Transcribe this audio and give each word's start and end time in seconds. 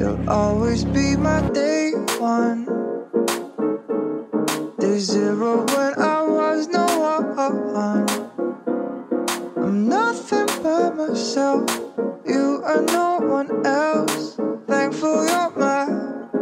You'll 0.00 0.24
always 0.32 0.80
be 0.88 1.12
my 1.12 1.44
day 1.52 1.92
one. 2.16 2.64
Day 4.80 4.96
zero 4.96 5.60
when 5.76 5.92
I 6.00 6.24
was 6.24 6.72
no 6.72 6.88
one. 6.88 8.08
I'm 9.60 9.88
nothing 9.88 10.48
but 10.64 10.96
myself. 10.96 11.68
You 12.24 12.64
are 12.64 12.80
no 12.80 13.20
one 13.20 13.50
else. 13.68 14.40
Thankful 14.64 15.20
you're 15.28 15.52
my 15.60 15.84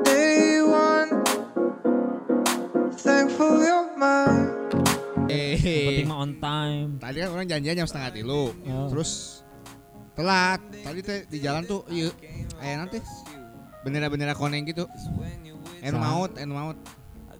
day 0.06 0.62
one. 0.62 1.10
Thankful 2.94 3.58
you're 3.58 3.90
my. 3.98 4.54
Eh, 5.26 5.58
Penting 5.58 6.08
mah 6.08 6.18
on 6.22 6.32
time. 6.38 6.88
tadi 7.02 7.20
kan 7.20 7.28
orang 7.34 7.46
janjian 7.50 7.74
jam 7.74 7.88
setengah 7.90 8.22
tilu, 8.22 8.54
Oh. 8.70 8.86
terus 8.86 9.42
telat. 10.14 10.62
Tadi 10.62 11.00
teh 11.02 11.26
di 11.26 11.38
jalan 11.42 11.66
tuh, 11.66 11.82
iya, 11.90 12.08
ayah 12.62 12.86
nanti 12.86 13.02
bendera-bendera 13.80 14.32
koneng 14.32 14.64
gitu. 14.64 14.84
Enu 15.78 15.94
Sah. 15.94 16.00
maut, 16.00 16.30
enu 16.34 16.52
maut. 16.52 16.76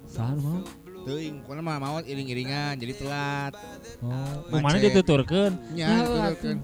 Sah 0.06 0.32
mau. 0.32 0.62
Teuing, 1.00 1.40
pokoknya 1.40 1.62
mah 1.62 1.78
maut 1.78 2.04
iring-iringan, 2.04 2.76
jadi 2.76 2.92
telat. 2.94 3.52
Oh, 3.98 4.10
Macet. 4.50 4.60
mana 4.60 4.76
dituturkeun? 4.78 5.52
Ya, 5.72 5.86
Ya, 5.88 5.96
atuh. 6.28 6.36
kan. 6.36 6.56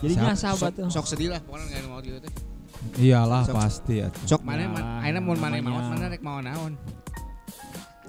Jadi 0.00 0.12
Siap. 0.12 0.24
nyasa 0.26 0.46
Sok, 0.52 0.70
tuh. 0.74 0.88
sok 0.90 1.06
sedih 1.06 1.28
lah, 1.32 1.40
pokoknya 1.40 1.64
nggak 1.66 1.78
enu 1.78 1.88
maut 1.88 2.04
gitu 2.04 2.18
teh. 2.18 2.32
Iyalah 2.98 3.42
Sok. 3.42 3.54
pasti 3.56 3.94
ya. 4.00 4.08
Sok 4.24 4.42
mana, 4.42 4.60
Ya, 4.60 4.68
man, 4.68 4.84
ayeuna 5.00 5.20
mun 5.20 5.38
mana 5.38 5.56
maut, 5.60 5.84
mana 5.86 6.04
rek 6.08 6.20
mau 6.20 6.38
naon. 6.38 6.74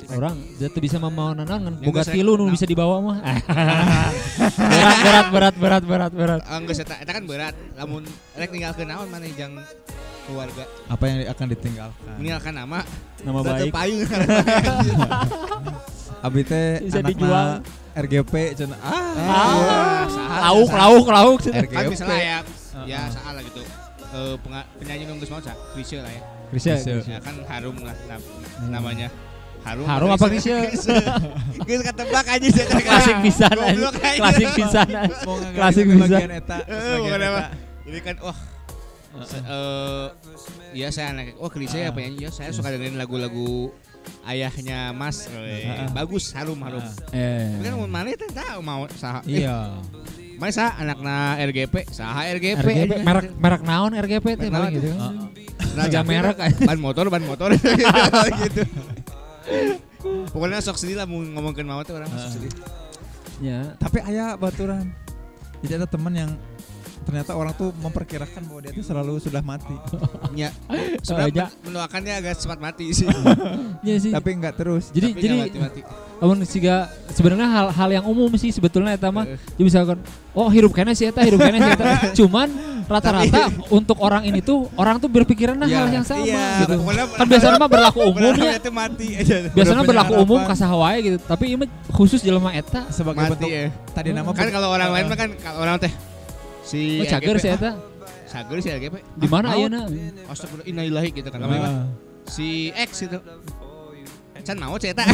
Orang 0.10 0.34
jatuh 0.58 0.82
bisa 0.82 0.98
mau 0.98 1.30
nanan 1.32 1.78
Ya, 1.78 1.86
boga 1.86 2.02
tilu 2.02 2.34
nu 2.34 2.50
bisa 2.50 2.66
dibawa 2.66 2.98
mah. 3.00 3.18
berat 4.66 4.98
berat 4.98 5.28
berat 5.30 5.56
berat 5.56 5.84
berat 5.86 6.12
berat. 6.12 6.42
Enggak 6.50 6.82
eta 6.82 6.96
eta 6.98 7.12
kan 7.14 7.24
berat. 7.24 7.54
Lamun 7.78 8.04
rek 8.34 8.50
ninggalkeun 8.50 8.90
naon 8.90 9.08
mana 9.08 9.30
jang 9.32 9.54
keluarga. 10.24 10.64
Apa 10.88 11.04
yang 11.06 11.18
akan 11.28 11.46
ditinggalkan? 11.50 12.14
Meninggalkan 12.16 12.54
nama, 12.54 12.80
Nama 13.22 13.40
baik. 13.42 13.72
payung. 13.72 14.06
Abi 16.22 16.42
teh 16.44 16.78
Bisa 16.80 17.02
anakna 17.02 17.10
dijual. 17.10 17.48
RGP 17.92 18.34
cenah. 18.56 18.80
Ah. 18.80 20.06
Ah, 20.08 20.48
lauk 20.48 20.70
lauk 20.72 21.08
lauk. 21.08 21.40
RGP. 21.42 21.74
kan 21.74 21.84
misalnya 21.88 22.18
ya 22.18 22.38
ya 22.82 23.00
Heeh. 23.00 23.10
salah 23.12 23.34
lah 23.36 23.44
gitu 23.44 23.62
Eh, 24.12 24.36
penga- 24.38 24.68
penyanyi 24.76 25.08
nunggu 25.08 25.24
mau 25.26 25.40
sa 25.40 25.56
Krisya 25.72 26.04
lah 26.04 26.12
ya 26.12 26.22
Krisya. 26.52 26.74
Krisya. 26.78 26.96
ya 27.08 27.20
kan 27.20 27.36
harum 27.42 27.80
lah 27.80 27.96
nam- 28.06 28.28
namanya 28.68 29.08
harum 29.64 29.88
Harum 29.88 30.10
apa 30.10 30.26
Krisya? 30.28 30.68
Geus 31.64 31.82
ketebak 31.82 32.28
aja 32.28 32.48
sih 32.48 32.64
Klasik 32.88 33.18
pisan. 33.24 33.56
Klasik 34.20 34.48
pisan. 34.52 34.88
Klasik 35.52 35.84
bagian 35.90 36.32
eta. 36.34 36.58
Eh, 36.64 37.44
jadi 37.82 38.00
kan 38.04 38.16
wah 38.22 38.38
eh 39.14 40.06
ya 40.74 40.88
saya 40.90 41.12
anak 41.12 41.36
oh 41.38 41.48
Krisya 41.48 41.88
ya 41.88 41.92
penyanyi 41.92 42.26
ya 42.26 42.32
saya 42.32 42.50
suka 42.52 42.72
dengerin 42.72 42.96
lagu-lagu 42.96 43.76
ayahnya 44.24 44.96
Mas 44.96 45.28
eh, 45.28 45.68
Heeh. 45.68 45.88
bagus 45.92 46.32
harum 46.34 46.58
harum. 46.64 46.82
Eh. 47.12 47.60
Kan 47.62 47.76
mana 47.86 48.10
itu 48.10 48.26
tahu 48.32 48.60
mau 48.62 48.88
saha? 48.92 49.22
Eh, 49.28 49.44
Iya. 49.46 49.78
mana 50.40 50.50
saha? 50.50 50.80
Anakna 50.80 51.38
RGP 51.38 51.92
saha 51.92 52.32
RGP, 52.34 52.66
RGP 52.66 52.92
merek 53.04 53.28
merek 53.36 53.62
naon 53.62 53.94
RGP 53.94 54.26
teh 54.40 54.50
Merek 54.50 54.52
paling 54.52 54.74
gitu. 54.74 54.90
Nah, 55.72 55.86
tapi 55.86 56.08
merek 56.10 56.36
kan 56.36 56.52
ban 56.66 56.80
motor 56.82 57.06
ban 57.08 57.24
motor. 57.24 57.50
Gitu. 58.42 58.64
Pokoknya 60.34 60.58
sok 60.60 60.80
sedih 60.80 60.98
lah 60.98 61.06
mau 61.06 61.22
ngomongin 61.22 61.68
mama 61.68 61.86
tuh 61.86 62.00
orang 62.00 62.10
sok 62.10 62.18
Ah. 62.18 62.32
sedih. 62.32 62.52
Ya. 63.38 63.60
Tapi 63.78 64.02
ayah 64.02 64.34
baturan. 64.34 64.90
Jadi 65.62 65.74
ada 65.78 65.86
teman 65.86 66.14
yang 66.16 66.32
ternyata 67.02 67.32
orang 67.34 67.54
tuh 67.58 67.70
memperkirakan 67.82 68.42
bahwa 68.46 68.60
dia 68.64 68.72
tuh 68.72 68.86
selalu 68.86 69.18
sudah 69.18 69.42
mati. 69.42 69.76
ya 70.42 70.50
aja. 70.70 71.02
sebenarnya 71.04 71.46
mendoakannya 71.66 72.14
agak 72.22 72.36
cepat 72.40 72.60
mati 72.62 72.86
sih 72.94 73.06
Ya 73.88 73.96
sih. 73.98 74.12
Tapi 74.14 74.30
enggak 74.38 74.58
terus. 74.58 74.94
Jadi 74.94 75.14
Tapi 75.14 75.22
jadi 75.22 75.36
mati-mati. 75.48 75.82
Amun 76.22 76.46
siga 76.46 76.86
sebenarnya 77.10 77.50
hal-hal 77.50 77.90
yang 77.90 78.06
umum 78.06 78.30
sih 78.38 78.54
sebetulnya 78.54 78.94
eta 78.94 79.10
mah. 79.10 79.26
Eh. 79.26 79.42
Jadi 79.58 79.64
misalkan 79.66 79.98
oh 80.38 80.50
hirup 80.54 80.70
kene 80.70 80.94
sih 80.94 81.10
eta, 81.10 81.26
hirup 81.26 81.42
kene 81.42 81.58
sih 81.58 81.72
eta. 81.74 81.86
Cuman 82.22 82.48
rata-rata 82.86 83.50
untuk 83.74 83.98
orang 83.98 84.28
ini 84.28 84.44
tuh 84.44 84.70
orang 84.78 85.00
tuh 85.00 85.08
berpikirannya 85.08 85.64
Iya, 85.66 85.78
hal 85.80 85.88
yang 85.90 86.06
sama 86.06 86.28
iya, 86.28 86.68
gitu. 86.68 86.76
Kan 87.18 87.26
biasanya 87.26 87.58
mah 87.58 87.72
berlaku 87.72 88.00
umumnya. 88.04 88.52
itu 88.60 88.70
mati 88.70 89.08
aja 89.16 89.36
Biasanya 89.56 89.84
berlaku 89.88 90.14
umum 90.20 90.40
harapan. 90.44 90.54
ka 90.54 90.62
saha 90.62 90.76
wae 90.78 90.98
gitu. 91.02 91.18
Tapi 91.24 91.46
ini 91.58 91.66
khusus 91.90 92.20
jelema 92.22 92.52
eta. 92.54 92.86
sebagai 92.92 93.24
mati 93.24 93.32
bentuk 93.34 93.50
ya 93.50 93.72
tadi 93.92 94.10
nama 94.16 94.30
kan 94.32 94.48
kalau 94.52 94.70
orang 94.72 94.90
lain 94.92 95.06
mah 95.08 95.18
kan 95.18 95.30
kalau 95.40 95.60
orang 95.64 95.76
teh 95.80 95.92
si 96.72 96.82
Oh 96.98 97.06
cager 97.06 97.36
sih 97.38 97.50
eta. 97.50 97.72
cager 98.26 98.58
si 98.58 98.70
RGP 98.72 98.96
Di 99.14 99.28
mana 99.28 99.46
Ah, 99.48 99.56
ayeuna? 99.56 99.92
astagfirullah 100.26 100.64
innalillahi 100.66 101.10
gitu 101.12 101.28
kan 101.28 101.40
namanya. 101.40 101.68
Ah. 101.68 101.86
si 102.26 102.72
X 102.72 103.04
itu 103.04 103.20
Can 104.42 104.58
mau 104.58 104.74
cerita 104.76 105.06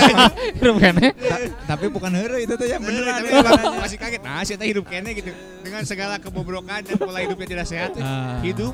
Hirup 0.56 0.80
kene. 0.80 1.12
Ta- 1.12 1.44
tapi 1.68 1.92
bukan 1.92 2.08
heureuy 2.10 2.48
itu 2.48 2.54
tuh 2.54 2.64
ya 2.64 2.80
beneran. 2.80 3.20
Tapi 3.20 3.76
masih 3.84 3.98
kaget 3.98 4.20
Nah 4.24 4.40
si 4.40 4.56
Eta 4.56 4.64
hidup 4.64 4.88
kene 4.88 5.12
gitu 5.12 5.28
Dengan 5.60 5.84
segala 5.84 6.16
kebobrokan 6.16 6.80
dan 6.80 6.96
pola 6.96 7.20
hidupnya 7.20 7.44
tidak 7.50 7.66
sehat 7.66 7.92
Ah. 7.98 8.40
Hidup 8.40 8.72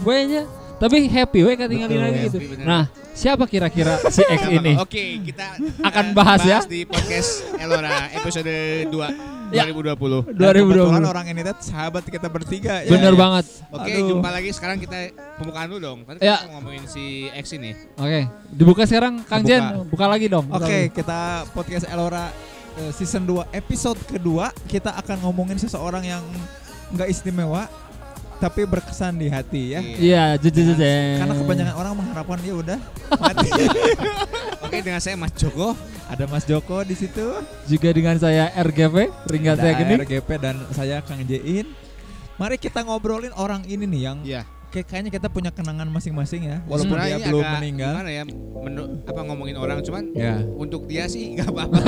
we 0.00 0.18
nya. 0.28 0.44
Tapi 0.78 1.10
happy 1.10 1.42
we 1.42 1.52
ketinggalin 1.54 1.92
Betul, 1.92 2.06
lagi 2.06 2.20
gitu. 2.24 2.38
bener. 2.46 2.64
Nah, 2.64 2.84
siapa 3.12 3.44
kira-kira 3.44 3.98
si 4.14 4.22
X 4.22 4.40
ini? 4.48 4.78
Oke 4.78 5.02
kita 5.20 5.58
Akan 5.82 6.06
eh, 6.06 6.14
bahas 6.14 6.40
ya. 6.40 6.62
di 6.62 6.86
podcast 6.86 7.42
Elora 7.54 8.06
episode 8.14 8.54
2 8.86 9.39
Ya. 9.50 9.66
2020 9.66 10.30
Dan 10.30 10.52
kebetulan 10.56 11.02
2020. 11.02 11.10
orang 11.10 11.26
ini 11.26 11.40
tuh 11.42 11.56
sahabat 11.60 12.02
kita 12.04 12.26
bertiga. 12.26 12.74
Ya, 12.80 12.88
Bener 12.88 13.10
ya. 13.10 13.18
banget. 13.18 13.44
Oke 13.68 13.90
Aduh. 13.92 14.08
jumpa 14.08 14.28
lagi 14.28 14.50
sekarang 14.50 14.78
kita 14.78 14.96
pembukaan 15.34 15.66
dulu 15.66 15.80
dong 15.80 15.98
Tadi 16.04 16.18
Ya. 16.20 16.38
kita 16.38 16.48
ngomongin 16.52 16.84
si 16.84 17.04
X 17.32 17.46
ini 17.52 17.74
Oke, 17.94 18.20
dibuka 18.48 18.82
sekarang 18.84 19.22
Kang. 19.22 19.42
Jen, 19.42 19.86
buka 19.86 20.06
lagi 20.06 20.26
dong. 20.26 20.46
buka 20.46 20.60
Oke, 20.60 20.70
lagi. 20.80 20.94
kita 20.94 21.20
podcast 21.50 21.84
Elora 21.84 22.30
eh, 22.76 22.90
season 22.90 23.22
2 23.22 23.50
episode 23.52 23.98
kedua 24.00 24.48
kita 24.64 24.94
akan 24.94 25.18
ngomongin 25.22 25.56
seseorang 25.56 26.04
yang 26.04 26.22
nggak 26.90 27.06
istimewa 27.06 27.66
tapi 28.40 28.64
berkesan 28.64 29.20
di 29.20 29.28
hati 29.28 29.76
ya. 29.76 29.80
Iya, 29.84 30.24
jujur 30.40 30.72
jujur. 30.72 30.80
Karena 31.20 31.34
kebanyakan 31.36 31.74
orang 31.76 31.92
mengharapkan 31.92 32.38
ya 32.40 32.54
udah 32.56 32.78
mati. 33.22 33.48
Oke 34.64 34.80
dengan 34.80 35.00
saya 35.02 35.16
Mas 35.18 35.32
Joko 35.36 35.76
Ada 36.08 36.24
Mas 36.26 36.48
Joko 36.48 36.82
di 36.82 36.96
situ, 36.96 37.22
juga 37.68 37.88
dengan 37.94 38.16
saya 38.18 38.50
RGP, 38.56 38.96
saya 39.54 39.72
gini. 39.78 39.94
RGP 40.02 40.28
dan 40.40 40.56
saya 40.74 41.04
Kang 41.04 41.22
Jein. 41.22 41.70
Mari 42.40 42.56
kita 42.56 42.80
ngobrolin 42.82 43.30
orang 43.36 43.62
ini 43.68 43.84
nih 43.84 44.02
yang 44.08 44.18
Iya 44.24 44.42
kayak- 44.70 44.86
kayaknya 44.86 45.10
kita 45.10 45.26
punya 45.26 45.50
kenangan 45.50 45.86
masing-masing 45.86 46.46
ya, 46.46 46.56
walaupun 46.64 46.94
Sebenarnya 46.94 47.10
dia 47.10 47.18
ini 47.18 47.28
belum 47.28 47.42
agak 47.42 47.54
meninggal. 47.56 47.92
Gimana 47.92 48.10
ya 48.10 48.22
menu- 48.60 48.90
apa 49.02 49.20
ngomongin 49.24 49.56
orang 49.56 49.78
cuman 49.80 50.04
Ya. 50.12 50.34
untuk 50.54 50.84
dia 50.84 51.04
sih 51.04 51.32
nggak 51.32 51.48
apa-apa 51.48 51.80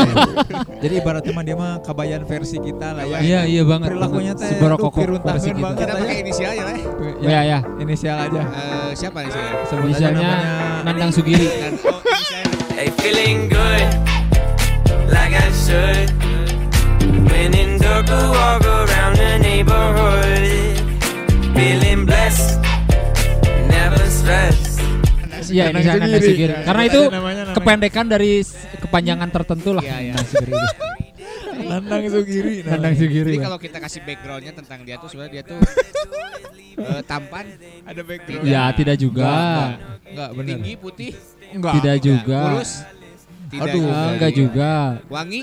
Jadi 0.80 0.94
ibaratnya 0.96 1.32
mah 1.32 1.44
dia 1.44 1.54
mah 1.54 1.72
kabayan 1.80 2.22
versi 2.22 2.56
kita 2.58 2.88
lah 2.92 3.04
ya. 3.04 3.18
Iya, 3.20 3.40
iya 3.46 3.62
banget. 3.62 3.88
Perilakunya 3.88 4.32
teh 4.32 4.50
pirun 4.56 5.20
versi 5.20 5.50
banget. 5.52 5.78
Kita 5.78 5.92
ya. 5.92 6.00
pakai 6.00 6.16
inisial 6.18 6.50
aja 6.50 6.62
lah 6.64 6.74
ya. 6.74 6.86
Ya, 7.22 7.40
ya. 7.44 7.58
Inisial 7.78 8.16
aja. 8.20 8.40
Eh, 8.42 8.90
Siapa 8.92 9.18
nih 9.20 9.30
saya? 9.30 9.50
Sebut 9.64 9.84
Inisialnya 9.86 10.30
Nandang 10.82 11.10
Sugiri. 11.10 11.46
Dan 11.46 11.74
oh, 11.82 12.00
inisialnya 12.00 12.50
Hey, 12.72 12.88
feeling 12.98 13.46
good, 13.46 13.88
like 15.06 15.30
I 15.30 15.48
should. 15.54 16.10
When 17.22 17.52
in 17.52 17.78
dark, 17.78 18.08
walk 18.08 18.64
around 18.64 19.14
the 19.14 19.38
neighborhood. 19.38 20.50
Feeling 21.54 22.02
blessed, 22.02 22.58
stressed. 24.22 24.78
Iya, 25.50 25.74
Nandang 25.74 25.98
Sugiri. 25.98 26.22
Sugiri. 26.22 26.52
Ya, 26.54 26.62
Karena 26.62 26.82
itu 26.86 27.00
aja 27.02 27.14
namanya, 27.18 27.42
namanya. 27.42 27.56
kependekan 27.58 28.06
dari 28.06 28.32
kepanjangan 28.78 29.28
tertentu 29.34 29.70
lah. 29.74 29.82
Iya, 29.82 29.96
iya. 29.98 30.14
Nandang 30.14 30.30
Sugiri. 30.30 30.54
itu. 30.54 31.66
Nandang 31.66 32.04
Sugiri. 32.06 32.54
Nandang 32.62 32.94
Sugiri. 32.94 33.34
Jadi 33.34 33.46
kalau 33.50 33.58
kita 33.58 33.78
kasih 33.82 34.00
backgroundnya 34.06 34.52
tentang 34.54 34.80
dia 34.86 34.96
tuh 35.02 35.08
sebenarnya 35.10 35.32
dia 35.34 35.42
tuh 35.42 35.58
eh, 36.78 37.02
tampan, 37.10 37.46
ada 37.82 38.00
background. 38.06 38.46
Ya, 38.46 38.62
tidak 38.70 38.96
juga. 39.02 39.34
Enggak 40.06 40.30
benar. 40.38 40.48
tinggi, 40.54 40.72
putih, 40.78 41.10
Enggak. 41.50 41.72
Tidak 41.82 41.96
juga. 41.98 42.40
kurus, 42.46 42.72
tidak 43.50 43.66
Aduh, 43.66 43.74
juga. 43.82 43.98
Enggak 44.14 44.32
juga. 44.38 44.70
wangi, 45.10 45.42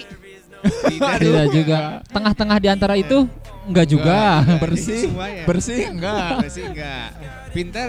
tidak, 0.88 1.14
Tidak 1.20 1.46
juga. 1.52 1.80
Tengah-tengah 2.08 2.58
di 2.64 2.68
antara 2.72 2.94
itu 2.96 3.18
enggak 3.68 3.88
juga. 3.92 4.20
Enggak, 4.48 4.60
Bersih. 4.64 5.02
semuanya. 5.12 5.44
Bersih 5.44 5.80
enggak? 5.92 6.32
bersih 6.48 6.64
enggak, 6.72 7.06
pinter, 7.52 7.88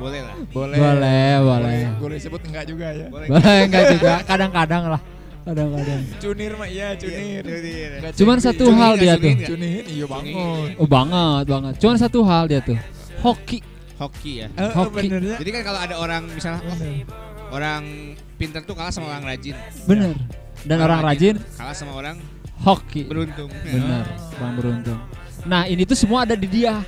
boleh 0.00 0.20
lah, 0.24 0.36
Boleh. 0.48 0.76
Boleh, 0.80 1.32
boleh. 1.44 1.80
Boleh 2.00 2.16
sebut 2.16 2.40
enggak 2.48 2.64
juga 2.64 2.88
ya. 2.88 3.06
boleh. 3.12 3.28
Boleh 3.28 3.58
enggak 3.68 3.84
juga. 3.92 4.12
Kadang-kadang 4.24 4.82
lah. 4.96 5.00
Kadang-kadang. 5.40 6.00
Cunir 6.20 6.52
mah 6.56 6.68
iya, 6.68 6.88
cunir. 6.96 7.44
Cunir. 7.44 7.90
Enggak 8.00 8.12
Cuman 8.16 8.36
satu 8.40 8.64
Cunir 8.68 8.80
hal 8.80 8.92
dia 8.96 9.14
tuh. 9.20 9.32
Cunir 9.44 9.84
iya 9.84 10.06
banget. 10.08 10.32
Oh 10.80 10.88
banget, 10.88 11.44
banget. 11.48 11.74
Cuman 11.80 11.96
satu 12.00 12.18
hal 12.24 12.44
dia 12.48 12.60
tuh. 12.64 12.78
Hoki. 13.20 13.58
Hoki 14.00 14.32
ya. 14.40 14.48
Eh, 14.56 14.72
Hoki. 14.72 14.96
benernya. 15.04 15.36
Jadi 15.36 15.50
kan 15.52 15.62
kalau 15.68 15.80
ada 15.84 15.94
orang 16.00 16.22
misalnya 16.32 16.60
oh, 16.64 16.72
Bener. 16.72 17.04
orang 17.52 17.82
pinter 18.40 18.64
tuh 18.64 18.72
kalah 18.72 18.92
sama 18.92 19.12
orang 19.12 19.28
rajin. 19.28 19.56
Bener. 19.84 20.16
Dan 20.64 20.76
orang 20.80 21.00
rajin 21.04 21.36
kalah 21.56 21.76
sama 21.76 21.92
orang 21.96 22.16
hoki. 22.64 23.08
beruntung. 23.08 23.48
Benar, 23.64 24.04
orang 24.40 24.54
beruntung. 24.56 24.98
Nah, 25.48 25.64
ini 25.64 25.88
tuh 25.88 25.96
semua 25.96 26.28
ada 26.28 26.36
di 26.36 26.48
dia. 26.48 26.84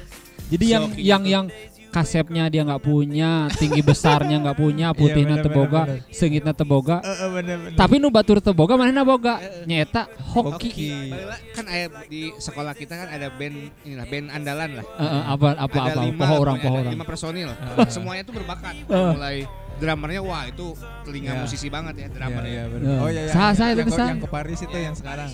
Jadi 0.52 0.64
yang 0.68 0.84
yang 1.00 1.22
yang 1.24 1.44
kasepnya 1.92 2.48
dia 2.48 2.64
nggak 2.64 2.80
punya, 2.80 3.46
tinggi 3.52 3.84
besarnya 3.84 4.40
nggak 4.40 4.56
punya, 4.56 4.96
putihnya 4.96 5.38
bener, 5.38 5.44
teboga, 5.44 5.80
sengitnya 6.08 6.56
teboga. 6.56 7.04
Heeh, 7.04 7.28
bener 7.28 7.56
bener. 7.60 7.76
Tapi 7.76 7.94
nu 8.00 8.08
batur 8.08 8.40
teboga 8.40 8.80
mana 8.80 9.04
boga? 9.04 9.36
Nyeta 9.68 10.08
hoki. 10.32 10.72
Hoki. 10.72 10.90
Baheula 11.12 11.36
kan 11.52 11.64
aya 11.68 11.86
di 12.08 12.32
sekolah 12.40 12.72
kita 12.72 12.96
kan 12.96 13.08
ada 13.12 13.28
band 13.28 13.56
inilah 13.84 14.06
band 14.08 14.26
andalan 14.32 14.70
lah. 14.80 14.86
Heeh, 14.96 15.22
apa 15.28 15.46
apa 15.60 15.76
ada 15.76 15.92
apa 15.92 16.02
lima, 16.08 16.20
poho 16.24 16.34
orang 16.40 16.56
poho 16.58 16.72
ada 16.72 16.82
orang. 16.88 16.92
lima 16.96 17.04
personil. 17.04 17.48
Semuanya 17.92 18.22
tuh 18.24 18.34
berbakat. 18.40 18.74
Heeh. 18.88 19.12
Mulai 19.12 19.36
drummernya 19.76 20.20
wah 20.22 20.46
itu 20.46 20.66
telinga 21.02 21.32
Iya. 21.34 21.40
musisi 21.44 21.68
banget 21.68 21.94
ya 21.94 22.00
Iya, 22.02 22.14
drummernya. 22.16 22.52
iya, 22.54 22.64
bener. 22.72 22.86
Ya. 22.88 22.98
Oh 23.04 23.08
iya 23.12 23.22
iya. 23.28 23.32
Saha, 23.34 23.50
saha 23.52 23.68
itu 23.74 23.80
yang, 23.84 24.16
yang 24.16 24.20
ke 24.22 24.30
Paris 24.30 24.60
itu 24.64 24.76
yang 24.80 24.94
sekarang. 24.96 25.30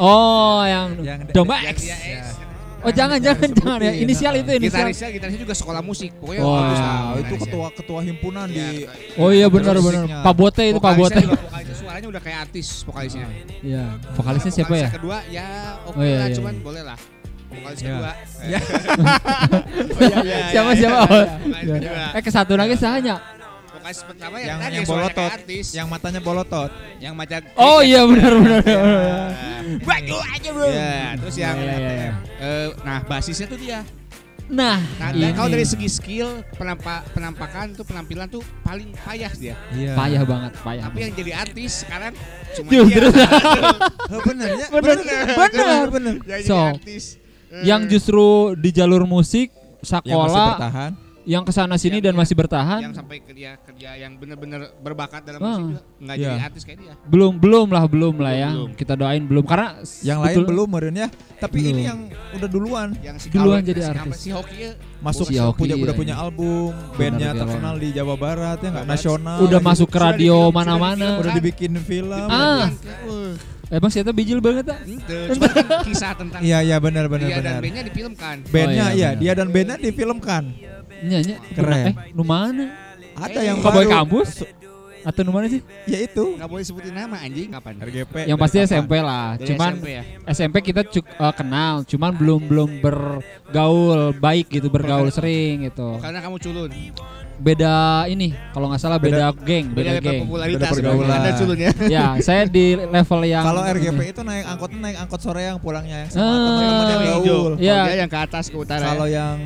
Oh, 0.00 0.64
yang, 0.64 0.88
Yang 1.04 1.20
domba 1.36 1.60
Yang 1.60 1.76
X. 1.76 1.78
X. 1.92 2.24
Oh, 2.82 2.90
jangan 2.90 3.16
Jangan 3.16 3.20
jangan 3.20 3.50
jangan 3.54 3.78
ya. 3.78 3.86
sebutin. 3.88 4.02
Inisial 4.02 4.32
itu 4.34 4.50
inisial. 4.52 4.70
Gitarisnya 4.82 5.08
gitarisnya 5.12 5.40
juga 5.40 5.54
sekolah 5.54 5.80
musik. 5.80 6.10
Pokoknya 6.16 6.42
Wah. 6.42 6.54
bagus 6.58 6.78
lah 6.78 6.90
Nah, 6.92 7.14
itu 7.16 7.34
ketua 7.38 7.66
ketua 7.70 8.00
himpunan 8.00 8.46
Iya, 8.46 8.54
di 8.66 8.66
ketua- 8.82 9.18
Oh 9.18 9.30
iya 9.30 9.46
benar 9.46 9.74
benar. 9.78 10.04
Pak 10.20 10.34
Bote 10.34 10.64
itu 10.66 10.78
Pak 10.78 10.94
Bote. 10.94 11.20
vokalisnya 11.20 11.76
suaranya 11.78 12.08
udah 12.08 12.20
kayak 12.20 12.38
artis 12.42 12.66
vokalisnya. 12.82 13.26
Iya. 13.60 13.84
Vokalisnya 14.12 14.52
siapa 14.52 14.74
ya? 14.74 14.88
Kedua 14.90 15.18
ya 15.28 15.46
oke 15.84 15.94
Oh, 15.94 16.02
iya, 16.02 16.16
lah 16.16 16.26
iya, 16.26 16.36
cuman 16.36 16.52
iya. 16.52 16.62
boleh 16.62 16.82
lah. 16.82 16.98
Vokalis 17.44 17.78
Iya. 17.78 17.86
kedua. 17.86 18.12
Ya. 18.42 18.58
Siapa 20.48 20.70
siapa? 20.80 21.00
iya, 21.06 21.24
Oh, 21.68 21.76
iya. 21.78 22.06
Eh 22.12 22.20
ke 22.20 22.30
satu 22.30 22.52
lagi 22.54 22.74
sahanya. 22.74 23.16
Vokalis 23.82 24.00
pertama 24.06 24.36
yang 24.38 24.46
yang 24.46 24.58
tadi 24.62 24.74
yang 24.78 24.86
suaranya 24.86 25.10
bolotot, 25.10 25.30
artis. 25.34 25.66
yang 25.74 25.86
matanya 25.90 26.20
bolotot. 26.22 26.70
yang 27.02 27.14
macam 27.18 27.38
Oh 27.58 27.80
iya 27.82 28.06
benar 28.06 28.32
benar. 28.38 28.62
Baju 29.82 30.16
aja 30.22 30.48
bro. 30.54 30.66
Ya, 30.70 30.94
terus 31.18 31.34
yang 31.34 31.56
Iya, 31.58 31.74
iya, 31.74 31.90
iya. 31.90 32.10
eh, 32.38 32.68
nah 32.86 33.02
basisnya 33.02 33.50
tuh 33.50 33.58
dia. 33.58 33.82
Nah, 34.46 34.78
Nah, 35.00 35.10
dan 35.10 35.32
kalau 35.32 35.48
dari 35.50 35.66
segi 35.66 35.88
skill 35.88 36.46
penampa, 36.54 37.02
penampakan 37.10 37.72
tuh 37.72 37.82
penampilan 37.82 38.30
tuh 38.30 38.42
paling 38.62 38.94
payah 39.02 39.32
dia. 39.34 39.58
Iya. 39.74 39.98
payah 39.98 40.22
banget, 40.22 40.52
payah. 40.62 40.82
Tapi 40.86 40.98
yang 41.02 41.12
jadi 41.18 41.32
artis 41.42 41.72
sekarang 41.82 42.12
cuma 42.54 42.68
Justru. 42.70 43.10
dia. 43.10 43.26
Oh, 44.12 44.20
bener 44.22 44.48
ya? 44.52 44.66
Bener, 44.70 44.98
bener. 45.34 45.86
bener. 45.90 46.14
yang 46.22 46.38
jadi 46.38 46.46
So, 46.46 46.58
artis. 46.70 47.04
Eh, 47.50 47.64
yang 47.66 47.82
justru 47.90 48.52
di 48.54 48.70
jalur 48.70 49.02
musik 49.02 49.50
Yang 49.82 49.90
masih 49.90 50.06
sekolah 50.06 50.46
bertahan. 50.54 50.92
Yang 51.24 51.42
ke 51.42 51.50
sana 51.50 51.74
sini 51.74 51.96
Yang- 51.96 52.02
dan 52.02 52.08
yang- 52.08 52.20
masih 52.20 52.34
bertahan 52.34 52.80
yang 52.80 52.92
sampai 52.92 53.16
kerja 53.18 53.50
kerja 53.58 53.90
yang 53.94 54.12
bener-bener 54.14 54.74
berbakat 54.76 55.22
dalam 55.22 55.38
Ah. 55.38 55.46
musik 55.54 55.64
juga 55.68 55.80
nggak 55.98 56.16
Iya. 56.16 56.28
jadi 56.28 56.42
artis 56.42 56.62
kayak 56.62 56.78
dia. 56.78 56.94
belum 57.04 57.32
belum 57.36 57.66
lah 57.68 57.84
belum 57.84 58.14
lah 58.16 58.34
ya 58.34 58.50
Belum. 58.50 58.70
kita 58.74 58.94
doain 58.94 59.22
belum 59.22 59.44
karena 59.44 59.68
Yang 60.00 60.18
lain 60.18 60.34
betul- 60.34 60.48
belum 60.48 60.68
meren 60.68 60.94
ya. 60.96 61.08
Tapi 61.38 61.58
Belum. 61.58 61.70
ini 61.72 61.82
yang 61.84 62.00
udah 62.32 62.48
duluan 62.48 62.88
Yang 62.98 63.16
si 63.18 63.26
Duluan 63.28 63.60
jadi 63.60 63.80
si 63.80 63.88
artis. 63.88 64.16
sih 64.18 64.32
hoki 64.32 64.56
ya? 64.60 64.72
masuk 64.98 65.26
Si 65.26 65.34
Hoki, 65.34 65.58
punya 65.58 65.74
udah 65.74 65.86
iya. 65.88 65.98
punya 65.98 66.14
album, 66.16 66.70
bandnya 66.94 67.30
terkenal 67.32 67.74
di 67.76 67.88
Jawa 67.90 68.14
Barat 68.14 68.58
ya 68.58 68.68
nggak 68.70 68.86
nasional. 68.86 69.38
udah 69.42 69.58
gitu. 69.58 69.68
masuk 69.68 69.88
ke 69.88 69.98
radio 69.98 70.36
mana-mana 70.48 71.18
udah 71.18 71.32
dibikin 71.32 71.74
film. 71.78 72.28
Ah. 72.28 72.70
Emang 73.68 73.88
siapa 73.88 74.12
bijil 74.12 74.36
banget 74.38 74.68
ah 74.68 74.76
cuma 75.32 75.48
kan 75.48 75.64
kisah 75.82 76.12
tentang 76.12 76.44
Iya 76.44 76.60
iya 76.60 76.76
benar 76.76 77.08
benar 77.08 77.24
dia 77.24 77.36
dan 77.36 77.42
benar. 77.42 77.60
bandnya 77.64 77.82
difilmkan. 77.82 78.36
Bandnya 78.46 78.84
Oh, 78.84 78.92
iya, 78.92 79.08
iya, 79.08 79.10
dia 79.16 79.32
dan 79.32 79.48
bandnya 79.48 79.76
difilmkan. 79.80 80.42
Nyanyi 81.02 81.34
Keren. 81.50 81.84
eh 81.84 81.94
nu 82.10 82.22
mana 82.22 82.66
Ada 83.14 83.40
yang 83.42 83.58
Cowboy 83.58 83.84
baru. 83.84 83.92
kampus 83.98 84.30
atau 85.02 85.20
nu 85.20 85.30
mana 85.30 85.46
sih 85.46 85.58
Ya 85.84 85.98
itu. 86.00 86.24
Nggak 86.32 86.46
boleh 86.46 86.62
sebutin 86.62 86.92
nama 86.92 87.18
anjing 87.18 87.50
kapan? 87.50 87.74
RGP. 87.76 88.14
yang 88.24 88.36
pasti 88.36 88.56
kapan? 88.56 88.70
SMP 88.70 88.92
lah 88.96 89.34
Dari 89.34 89.48
cuman 89.48 89.72
SMP 89.74 89.86
ya. 89.90 90.02
SMP 90.28 90.56
kita 90.62 90.80
cuk- 90.84 91.10
eh, 91.12 91.34
kenal 91.34 91.82
cuman 91.82 92.10
belum 92.12 92.40
belum 92.44 92.68
bergaul 92.80 94.00
baik 94.14 94.46
gitu 94.48 94.68
bergaul 94.68 95.08
sering 95.08 95.66
gitu 95.66 95.98
Karena 95.98 96.18
kamu 96.18 96.36
culun. 96.38 96.70
beda 97.34 97.74
ini 98.06 98.30
kalau 98.52 98.70
nggak 98.70 98.78
salah 98.78 98.96
beda, 98.96 99.34
Beda- 99.34 99.42
geng 99.42 99.66
beda, 99.74 99.90
level 99.92 100.04
geng 100.06 100.20
popularitas. 100.22 100.62
Beda 100.62 100.70
pergaulan. 100.70 101.10
Anda 101.12 101.30
culun 101.34 101.58
ya. 101.58 101.72
ya 101.90 102.04
saya 102.20 102.42
di 102.46 102.64
level 102.78 103.20
yang 103.24 103.42
Kalau 103.42 103.62
RGP 103.64 104.00
itu 104.06 104.22
naik 104.22 104.44
angkot 104.46 104.70
naik 104.72 104.96
angkot 104.96 105.20
sore 105.20 105.42
yang 105.42 105.58
pulangnya 105.58 106.06
yang 106.06 106.10
sama 106.12 106.22
Ah. 106.22 106.30
teman-teman 106.30 106.86
yang 106.86 107.02
Yang 107.02 107.22
gaul. 107.26 107.52
Iya. 107.58 108.06
Ke 108.06 108.18
atas 108.20 108.44
ke 108.46 108.54
utara. 108.54 108.86
Kalau 108.86 109.06
ya. 109.06 109.34
yang 109.34 109.36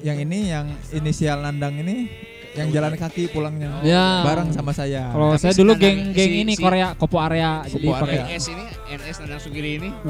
yang 0.00 0.16
ini 0.18 0.38
yang 0.48 0.66
inisial 0.90 1.40
nandang 1.40 1.76
ini 1.76 2.08
yang 2.50 2.66
jalan 2.68 2.92
kaki 2.94 3.28
pulangnya. 3.28 3.78
Ya. 3.80 4.22
Bareng 4.22 4.50
sama 4.50 4.70
saya. 4.70 5.06
Kalau 5.08 5.36
saya 5.36 5.54
dulu 5.54 5.76
geng-geng 5.76 6.30
si- 6.30 6.42
ini 6.42 6.52
si- 6.52 6.60
Korea 6.60 6.92
Kopo 6.92 7.18
area 7.18 7.62
jadi 7.62 7.78
Kopo 7.80 7.94
pakai 7.96 8.18
area. 8.18 8.24
NS 8.28 8.44
ini 8.48 8.64
NS 8.90 9.16
Nandang 9.20 9.40
Sugiri 9.40 9.70
ini 9.76 9.88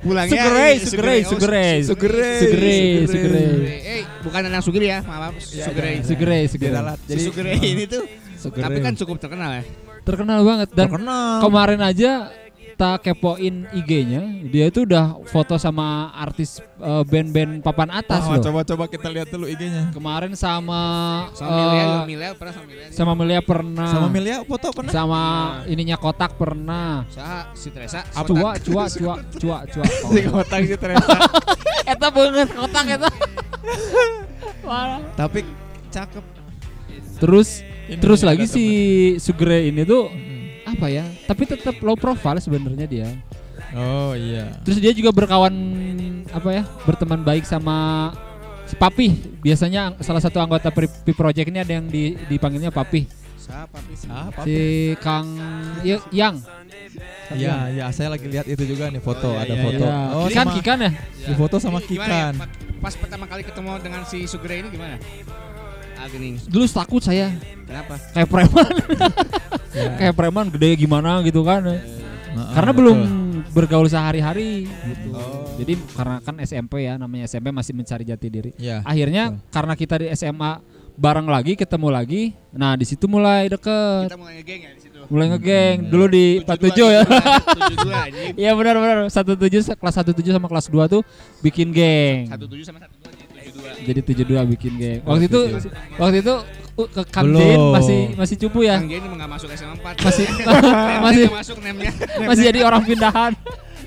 pulangnya 0.00 0.30
Sugere, 0.32 0.66
ini, 0.68 0.80
Sugere, 0.80 1.14
oh, 1.14 1.22
Sugere, 1.24 1.66
Sugere, 1.82 2.30
Sugere, 2.40 2.74
Sugere. 3.04 3.06
Sugere, 3.06 3.44
Eh, 3.84 4.02
bukan 4.20 4.40
Nandang 4.42 4.62
Sugiri 4.62 4.86
ya, 4.88 4.98
maaf, 5.00 5.34
Iya, 5.36 5.64
Sugere. 5.64 5.90
iya. 5.92 6.02
Sugere, 6.02 6.38
Di 6.40 6.48
Sugere. 6.48 6.72
dalat. 6.72 6.98
Si 6.98 7.06
Jadi 7.08 7.20
Sugere 7.22 7.50
ini 7.56 7.84
tuh 7.86 8.02
tapi 8.52 8.78
kan 8.78 8.94
cukup 8.96 9.16
terkenal 9.18 9.50
ya. 9.54 9.64
Terkenal 10.02 10.42
banget 10.42 10.68
dan 10.72 10.86
terkenal. 10.88 11.38
kemarin 11.40 11.80
aja 11.80 12.10
tak 12.74 13.04
kepoin 13.04 13.68
IG-nya, 13.70 14.22
dia 14.46 14.66
itu 14.66 14.82
udah 14.82 15.20
foto 15.26 15.54
sama 15.54 16.10
artis 16.12 16.58
eh, 16.58 17.02
band-band 17.04 17.60
papan 17.60 17.88
atas 17.92 18.24
Oh, 18.24 18.34
loh. 18.34 18.42
coba-coba 18.42 18.84
kita 18.86 19.08
lihat 19.08 19.28
dulu 19.28 19.46
IG-nya. 19.46 19.90
Kemarin 19.90 20.32
sama 20.34 20.80
Sama 21.32 21.50
eh, 21.50 21.58
Milia, 21.58 21.84
Milia 22.06 22.30
pernah 22.34 22.52
sama 22.52 22.66
Milia. 22.66 22.86
sama 22.90 23.12
pernah. 23.44 23.88
Sama 23.88 24.06
Milia 24.08 24.36
foto 24.42 24.66
pernah? 24.72 24.92
Sama 24.92 25.20
ininya 25.66 25.96
kotak 25.96 26.34
pernah. 26.34 27.04
Saha 27.08 27.52
si 27.52 27.68
Teresa. 27.70 28.02
Cua, 28.24 28.56
cua, 28.58 28.84
cua, 28.88 29.14
cua, 29.38 29.58
cua. 29.68 29.84
Si 29.86 30.20
kotak 30.26 30.60
si 30.64 30.76
Teresa. 30.80 31.16
Eta 31.92 32.08
banget 32.08 32.48
kotak 32.54 32.86
eta. 32.88 33.10
Tapi 35.14 35.40
cakep. 35.90 36.24
Terus 37.18 37.62
Ini 37.82 37.98
terus 37.98 38.22
lagi 38.22 38.46
si 38.46 38.64
Sugre 39.18 39.66
ini 39.68 39.82
tuh. 39.82 40.08
Apa 40.72 40.86
ya? 40.88 41.04
Tapi 41.24 41.42
tetap 41.44 41.76
low 41.80 41.94
profile 41.94 42.38
sebenarnya 42.38 42.86
dia. 42.86 43.08
Oh 43.72 44.12
iya. 44.12 44.52
Terus 44.62 44.78
dia 44.78 44.92
juga 44.92 45.10
berkawan 45.10 45.52
apa 46.28 46.48
ya? 46.50 46.62
Berteman 46.82 47.20
baik 47.20 47.44
sama 47.44 48.10
si 48.64 48.74
Papi. 48.74 49.08
Biasanya 49.40 49.96
salah 50.00 50.20
satu 50.20 50.38
anggota 50.38 50.68
Pi 50.70 51.12
Project 51.12 51.48
ini 51.48 51.58
ada 51.60 51.72
yang 51.72 51.86
di, 51.86 52.16
dipanggilnya 52.26 52.68
Papi. 52.68 53.22
Ah, 54.08 54.32
Si 54.46 54.56
Kang 54.96 55.28
Y- 55.82 56.00
Yang. 56.10 56.40
Iya, 57.32 57.68
iya, 57.68 57.84
saya 57.90 58.12
lagi 58.12 58.28
lihat 58.28 58.44
itu 58.44 58.64
juga 58.64 58.88
nih 58.88 59.00
foto, 59.00 59.28
Oh, 59.28 59.34
iya, 59.34 59.44
ada 59.44 59.54
iya, 59.54 59.64
foto. 59.64 59.84
Ya, 59.84 59.98
Oh, 60.12 60.26
Kikan 60.28 60.46
sama- 60.46 60.54
Kikan 60.54 60.78
ya? 60.78 60.90
Di 61.02 61.34
foto 61.34 61.56
sama 61.58 61.78
ya, 61.78 61.86
Kikan. 61.88 62.32
Pas 62.78 62.94
pertama 62.94 63.24
kali 63.24 63.42
ketemu 63.42 63.70
dengan 63.78 64.02
si 64.04 64.24
Sugere 64.24 64.60
ini 64.60 64.68
gimana? 64.68 64.96
Ah, 66.02 66.10
gini. 66.10 66.34
Dulu 66.50 66.66
takut 66.66 66.98
saya 66.98 67.30
Kenapa? 67.62 67.94
kayak 68.10 68.26
preman. 68.28 68.72
Ya. 69.72 69.88
kayak 69.96 70.14
preman 70.18 70.46
gede 70.52 70.84
gimana 70.84 71.24
gitu 71.24 71.40
kan. 71.48 71.64
Nah, 71.64 72.52
Karena 72.52 72.72
betul. 72.76 72.92
belum 72.92 72.98
bergaul 73.56 73.88
sehari-hari 73.88 74.68
gitu. 74.68 75.08
Oh. 75.16 75.48
Jadi 75.56 75.80
karena 75.96 76.20
kan 76.20 76.34
SMP 76.44 76.84
ya 76.84 77.00
namanya 77.00 77.24
SMP 77.24 77.48
masih 77.48 77.72
mencari 77.72 78.04
jati 78.04 78.26
diri. 78.28 78.50
Iya. 78.60 78.84
Akhirnya 78.84 79.40
karena 79.48 79.72
kita 79.72 79.96
di 79.96 80.12
SMA 80.12 80.60
bareng 80.92 81.24
lagi, 81.24 81.56
ketemu 81.56 81.88
lagi. 81.88 82.36
Nah, 82.52 82.76
di 82.76 82.84
situ 82.84 83.08
mulai 83.08 83.48
deket. 83.48 84.12
Kita 84.12 84.20
mulai 84.20 84.44
ngegeng 84.44 84.60
ya 84.60 84.70
di 84.76 84.80
situ. 84.84 84.98
Mulai 85.08 85.26
ngegeng. 85.32 85.76
Hmm. 85.80 85.88
Dulu 85.88 86.04
di 86.12 86.24
47 86.44 86.84
ya. 86.92 87.02
72 87.08 87.88
anjing. 88.04 88.32
Iya 88.36 88.50
benar 88.52 88.74
benar. 88.76 88.96
17 89.08 89.72
kelas 89.72 89.94
17 90.04 90.36
sama 90.36 90.52
kelas 90.52 90.66
2 90.68 90.92
tuh 90.92 91.00
bikin 91.40 91.72
geng. 91.72 92.28
17 92.28 92.68
sama 92.68 92.84
12 92.84 92.91
jadi 93.82 94.00
72. 94.00 94.22
Jadi 94.22 94.46
72 94.46 94.52
bikin 94.54 94.72
geng. 94.76 95.00
Waktu 95.02 95.24
itu 95.26 95.40
72. 95.60 96.00
waktu 96.00 96.16
itu 96.20 96.34
ke 96.72 97.02
Kang. 97.10 97.26
Jain 97.30 97.60
masih 97.70 98.00
masih 98.16 98.36
cupu 98.40 98.58
ya. 98.62 98.80
Kang 98.80 98.88
Geni 98.88 99.04
emang 99.04 99.18
nggak 99.18 99.30
masuk 99.30 99.48
SMA 99.52 99.74
4. 99.76 100.02
Masih 100.02 100.26
masih 101.04 101.24
masuk 101.28 101.56
nemnya. 101.60 101.92
masih 102.28 102.42
jadi 102.48 102.60
orang 102.62 102.82
pindahan. 102.82 103.32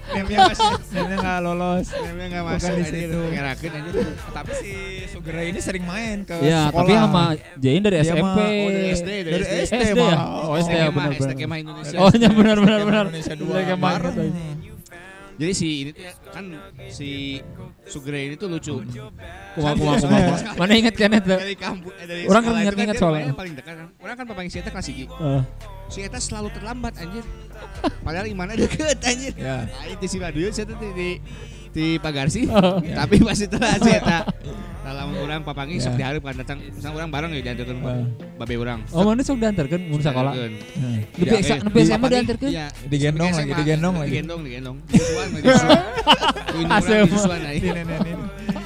Nemnya 0.06 0.38
masih 0.46 0.70
Nenek 0.94 1.18
nggak 1.18 1.40
lolos. 1.42 1.88
nemnya 1.90 2.26
nggak 2.30 2.44
Bukan 2.46 2.56
masuk 2.62 2.74
di 2.78 2.84
situ. 2.86 3.20
Ngerakeun 3.26 3.72
anjing. 3.74 4.10
Tapi 4.30 4.52
si 4.54 4.72
Sugera 5.10 5.42
ini 5.42 5.58
sering 5.58 5.84
main 5.84 6.22
ke 6.22 6.36
Ya, 6.40 6.70
sekolah. 6.70 6.78
tapi 6.78 6.92
sama 6.94 7.24
Jain 7.58 7.82
dari 7.82 7.96
Dia 7.96 8.06
SMP. 8.06 8.38
Oh, 8.38 8.70
dari 8.70 8.90
SD, 8.94 9.10
dari 9.18 9.34
Dari 9.34 9.46
SD. 9.66 9.76
SD, 9.82 9.98
ya? 9.98 10.18
Oh, 10.22 10.54
SD 10.56 10.74
ya, 10.76 10.88
benar, 10.94 11.10
SD 11.10 11.32
benar. 11.34 11.58
Indonesia. 11.58 11.98
Oh, 11.98 12.10
benar 12.14 12.58
benar 12.62 12.80
benar. 12.86 13.06
Indonesia 13.10 13.34
Dari 13.34 13.42
dua 13.42 13.60
kemarin 13.66 13.82
bareng. 13.82 14.14
katanya. 14.14 14.44
Jadi 15.36 15.52
si 15.52 15.68
ini 15.84 15.92
tuh 15.92 16.04
kan 16.32 16.46
si 16.88 17.40
Sugre 17.84 18.32
ini 18.32 18.36
tuh 18.36 18.48
lucu. 18.48 18.80
Kumaha 19.54 19.74
kumaha 19.76 19.98
kumaha. 20.00 20.56
Mana 20.56 20.74
inget 20.74 20.96
kan 20.96 21.12
itu? 21.12 21.28
Dari 21.28 21.56
kampus 21.60 21.92
eh, 22.00 22.06
dari 22.08 22.22
Orang 22.26 22.42
kan 22.42 22.54
ingat-ingat 22.56 22.96
dia 22.96 23.04
soalnya. 23.04 23.34
paling 23.36 23.54
dekat 23.54 23.74
kan. 23.76 23.88
Orang 24.00 24.16
kan 24.16 24.26
papanya 24.26 24.50
si 24.50 24.58
Eta 24.64 24.72
kelas 24.72 24.88
3. 24.88 25.06
Eh, 25.06 25.42
Si 25.86 26.00
Eta 26.02 26.18
selalu 26.18 26.50
terlambat 26.50 26.98
anjir. 26.98 27.22
Padahal 28.02 28.26
imana 28.26 28.58
deket 28.58 28.98
anjir. 29.04 29.36
Ya. 29.38 29.68
Nah, 29.68 29.86
itu 29.86 30.06
si 30.08 30.18
Madiun 30.18 30.50
saya 30.50 30.66
tuh 30.66 30.78
di 30.82 31.20
di, 31.76 31.84
di 32.00 32.00
Pagarsi. 32.00 32.48
Oh. 32.56 32.80
Tapi 32.80 33.20
pas 33.20 33.36
itu 33.36 33.58
lah 33.60 33.76
si 33.84 33.92
Eta. 33.92 34.24
Dalam 34.86 35.18
orang 35.18 35.42
papangi 35.44 35.82
sok 35.82 35.98
Ya. 36.00 36.08
diharap 36.08 36.24
kan 36.24 36.36
datang. 36.40 36.58
Misalnya 36.64 36.96
orang 36.96 37.10
bareng 37.12 37.30
ya 37.36 37.42
diantarkan 37.52 37.76
Eh. 37.84 38.06
babe 38.40 38.56
orang. 38.56 38.80
Oh, 38.96 39.04
mana 39.04 39.20
sok 39.28 39.44
diantarkeun 39.44 39.92
mun 39.92 40.00
sekolah. 40.00 40.32
Eh, 40.40 40.56
nepi 41.20 41.28
di 41.28 41.44
SMA. 41.44 41.68
Iya. 42.48 42.72
Digendong 42.88 43.36
lagi, 43.36 43.52
digendong 43.52 43.96
lagi. 44.00 44.12
Digendong, 44.16 44.42
digendong. 44.48 44.78
Disuan, 44.96 45.28
disuan. 45.36 47.40
Disuan. 47.44 47.88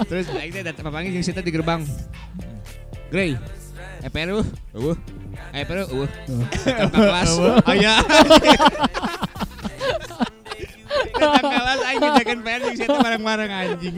Terus 0.05 0.25
teh 0.29 0.61
datang 0.61 0.85
papangi 0.85 1.09
jeung 1.09 1.25
sita 1.25 1.41
di 1.41 1.49
gerbang. 1.49 1.81
Grey. 3.09 3.33
EPR 4.05 4.37
uh. 4.37 4.45
Eueuh. 4.77 4.97
EPR 5.51 5.89
ke 5.89 6.05
kelas. 6.93 7.31
Aya. 7.65 7.95
PR 12.45 12.59
jeung 12.61 12.77
sita 12.77 12.95
bareng-bareng 13.01 13.51
anjing. 13.51 13.95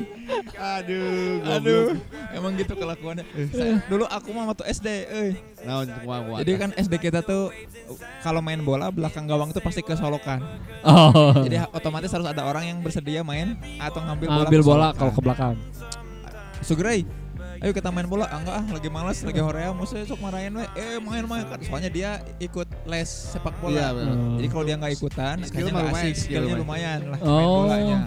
Aduh, 0.55 1.43
Aduh, 1.59 1.85
emang 2.31 2.55
gitu 2.55 2.73
kelakuannya. 2.73 3.27
Saya- 3.51 3.83
dulu 3.91 4.07
aku 4.07 4.29
mah 4.31 4.47
waktu 4.47 4.63
SD, 4.71 4.87
kumaha 5.61 6.19
kumaha. 6.23 6.39
Jadi 6.41 6.51
kan 6.55 6.69
SD 6.73 6.93
kita 6.97 7.19
tuh 7.21 7.51
kalau 8.23 8.39
main 8.39 8.63
bola 8.63 8.87
belakang 8.89 9.27
gawang 9.27 9.51
tuh 9.51 9.59
pasti 9.59 9.83
kesolokan. 9.83 10.39
Oh. 10.81 11.35
Jadi 11.43 11.61
otomatis 11.75 12.09
harus 12.09 12.27
ada 12.31 12.47
orang 12.47 12.71
yang 12.71 12.77
bersedia 12.79 13.21
main 13.21 13.59
atau 13.77 13.99
ngambil 14.01 14.27
bola. 14.31 14.45
ambil 14.47 14.61
bola 14.63 14.87
kalau 14.95 15.11
ke 15.11 15.21
belakang. 15.21 15.53
Sugrai, 16.61 17.03
ayo 17.61 17.71
kita 17.71 17.89
main 17.89 18.05
bola. 18.05 18.25
Ah, 18.25 18.41
enggak 18.41 18.55
ah, 18.55 18.65
lagi 18.67 18.89
malas, 18.89 19.17
lagi 19.21 19.37
horea, 19.37 19.69
musuh 19.71 20.01
sok 20.01 20.17
marahin 20.17 20.51
we. 20.51 20.65
Eh, 20.73 20.97
main-main 20.97 21.45
kan. 21.45 21.61
Soalnya 21.61 21.89
dia 21.89 22.09
ikut 22.37 22.65
les 22.83 23.05
sepak 23.05 23.53
bola. 23.61 23.77
Iya, 23.77 23.87
benar. 23.93 24.15
Oh. 24.15 24.35
Jadi 24.35 24.47
kalau 24.49 24.63
dia 24.65 24.75
nggak 24.75 24.93
ikutan, 24.93 25.35
Skill 25.45 25.65
lumayan, 25.69 25.93
asik. 25.93 26.13
skill 26.15 26.41
Skillnya 26.41 26.55
lumayan. 26.57 26.99
lah 27.05 27.19
main 27.19 27.29
Oh. 27.29 27.63
bolanya. 27.63 27.99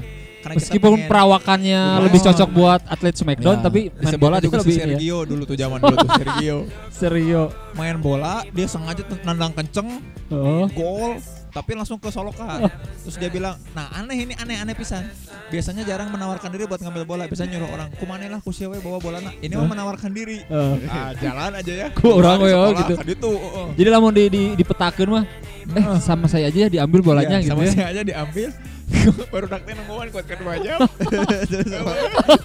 Karena 0.45 0.61
Meskipun 0.61 0.93
pengen- 0.93 1.09
perawakannya 1.09 1.83
Oh. 1.89 2.03
lebih 2.05 2.21
cocok 2.21 2.49
buat 2.53 2.81
atlet 2.85 3.15
Smackdown, 3.17 3.57
Ya, 3.57 3.63
tapi 3.65 3.81
main 3.95 4.15
bola 4.21 4.37
juga 4.39 4.57
lebih 4.61 4.77
ya. 4.77 4.85
Sergio 4.85 5.19
dulu 5.25 5.43
tuh 5.47 5.57
zaman 5.57 5.79
dulu 5.81 5.97
tuh 5.97 6.11
Sergio. 6.15 6.57
Serio. 7.01 7.43
Main 7.73 7.97
bola, 7.97 8.35
dia 8.53 8.67
sengaja 8.69 9.03
nendang 9.25 9.57
kenceng, 9.57 9.89
Oh. 10.29 10.69
gol 10.69 11.17
tapi 11.55 11.79
langsung 11.79 12.03
ke 12.03 12.11
Soloka. 12.11 12.67
Terus 13.07 13.15
dia 13.15 13.31
bilang, 13.31 13.55
"Nah, 13.79 13.87
aneh 13.95 14.27
ini 14.27 14.35
aneh-aneh 14.35 14.75
pisan. 14.75 15.07
Biasanya 15.55 15.87
jarang 15.87 16.11
menawarkan 16.11 16.51
diri 16.51 16.67
buat 16.67 16.83
ngambil 16.83 17.05
bola, 17.07 17.23
biasanya 17.31 17.57
nyuruh 17.57 17.71
orang, 17.71 17.89
"Kumane 17.95 18.27
lah 18.27 18.43
ku 18.43 18.51
sia 18.51 18.67
we 18.67 18.83
bawa 18.83 18.99
bola 18.99 19.23
Ini 19.23 19.55
mah 19.55 19.71
menawarkan 19.71 20.11
diri. 20.11 20.43
Eh. 20.43 20.75
Ah, 20.91 21.15
jalan 21.15 21.55
aja 21.55 21.73
ya. 21.73 21.89
Ku 21.95 22.19
orang 22.19 22.43
we, 22.43 22.51
oh, 22.51 22.75
sekolah, 22.75 22.81
gitu. 22.83 22.95
kan 22.99 23.07
itu. 23.07 23.31
oh, 23.31 23.51
oh. 23.55 23.67
Jadi 23.79 23.89
lamun 23.89 24.11
di 24.11 24.25
di 24.27 24.43
dipetakeun 24.59 25.09
mah 25.15 25.25
eh 25.65 25.87
sama 26.03 26.27
saya 26.29 26.53
aja 26.53 26.67
ya 26.67 26.69
diambil 26.69 27.01
bolanya 27.01 27.41
Iya, 27.41 27.49
gitu 27.49 27.57
sama 27.57 27.63
ya. 27.65 27.73
saya 27.73 27.87
aja 27.95 28.03
diambil. 28.03 28.49
Baru 29.33 29.47
daknya 29.49 29.73
nungguan 29.81 30.09
kuat 30.13 30.27
kedua 30.29 30.61
jam. 30.61 30.81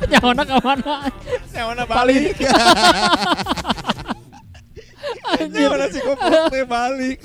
Nyawana 0.07 0.43
ka 0.47 0.55
mana? 0.63 0.95
Yang 1.51 1.65
mana 1.67 1.83
balik? 1.83 2.35
Ini 5.39 5.62
mana 5.65 5.86
si 5.88 6.00
kopok 6.00 6.43
teh 6.50 6.65
balik. 6.65 7.19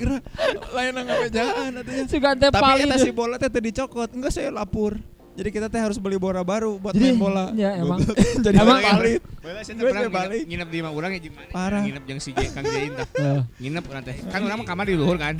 Lain 0.70 0.92
nggak 0.94 1.18
bejaan 1.24 1.70
atunya. 1.78 2.04
Sugan 2.04 2.34
teh 2.36 2.48
Tapi 2.48 2.62
paling. 2.62 2.86
eta 2.86 2.96
si 2.98 3.10
bola 3.10 3.36
teh 3.36 3.48
teh 3.48 3.62
dicokot. 3.62 4.10
Enggak 4.12 4.30
saya 4.30 4.50
lapur. 4.50 5.00
Jadi 5.34 5.50
kita 5.50 5.66
teh 5.66 5.80
harus 5.80 5.98
beli 5.98 6.14
bola 6.14 6.40
baru 6.40 6.78
buat 6.78 6.94
Jadi, 6.94 7.10
main 7.10 7.18
bola. 7.18 7.50
ya, 7.52 7.74
emang. 7.74 7.98
Jadi 8.44 8.54
Emang- 8.54 8.78
palit. 8.78 9.18
Bola 9.42 9.60
saya 9.60 9.74
pernah 9.76 10.06
balik. 10.08 10.42
nginep, 10.44 10.68
di 10.68 10.78
rumah 10.78 10.92
urang 10.92 11.10
ya 11.10 11.18
jeung 11.18 11.34
mana? 11.34 11.50
Parah. 11.50 11.82
Nginep 11.82 12.04
jeung 12.06 12.20
si 12.22 12.30
J- 12.30 12.52
Kang 12.54 12.62
Jain 12.64 12.94
tah. 12.94 13.08
Eh, 13.18 13.40
nginep 13.58 13.84
urang 13.84 14.02
teh 14.02 14.14
kan 14.30 14.40
urang 14.40 14.58
mah 14.58 14.66
kamar 14.68 14.84
di 14.86 14.94
luhur 14.94 15.16
kan 15.16 15.34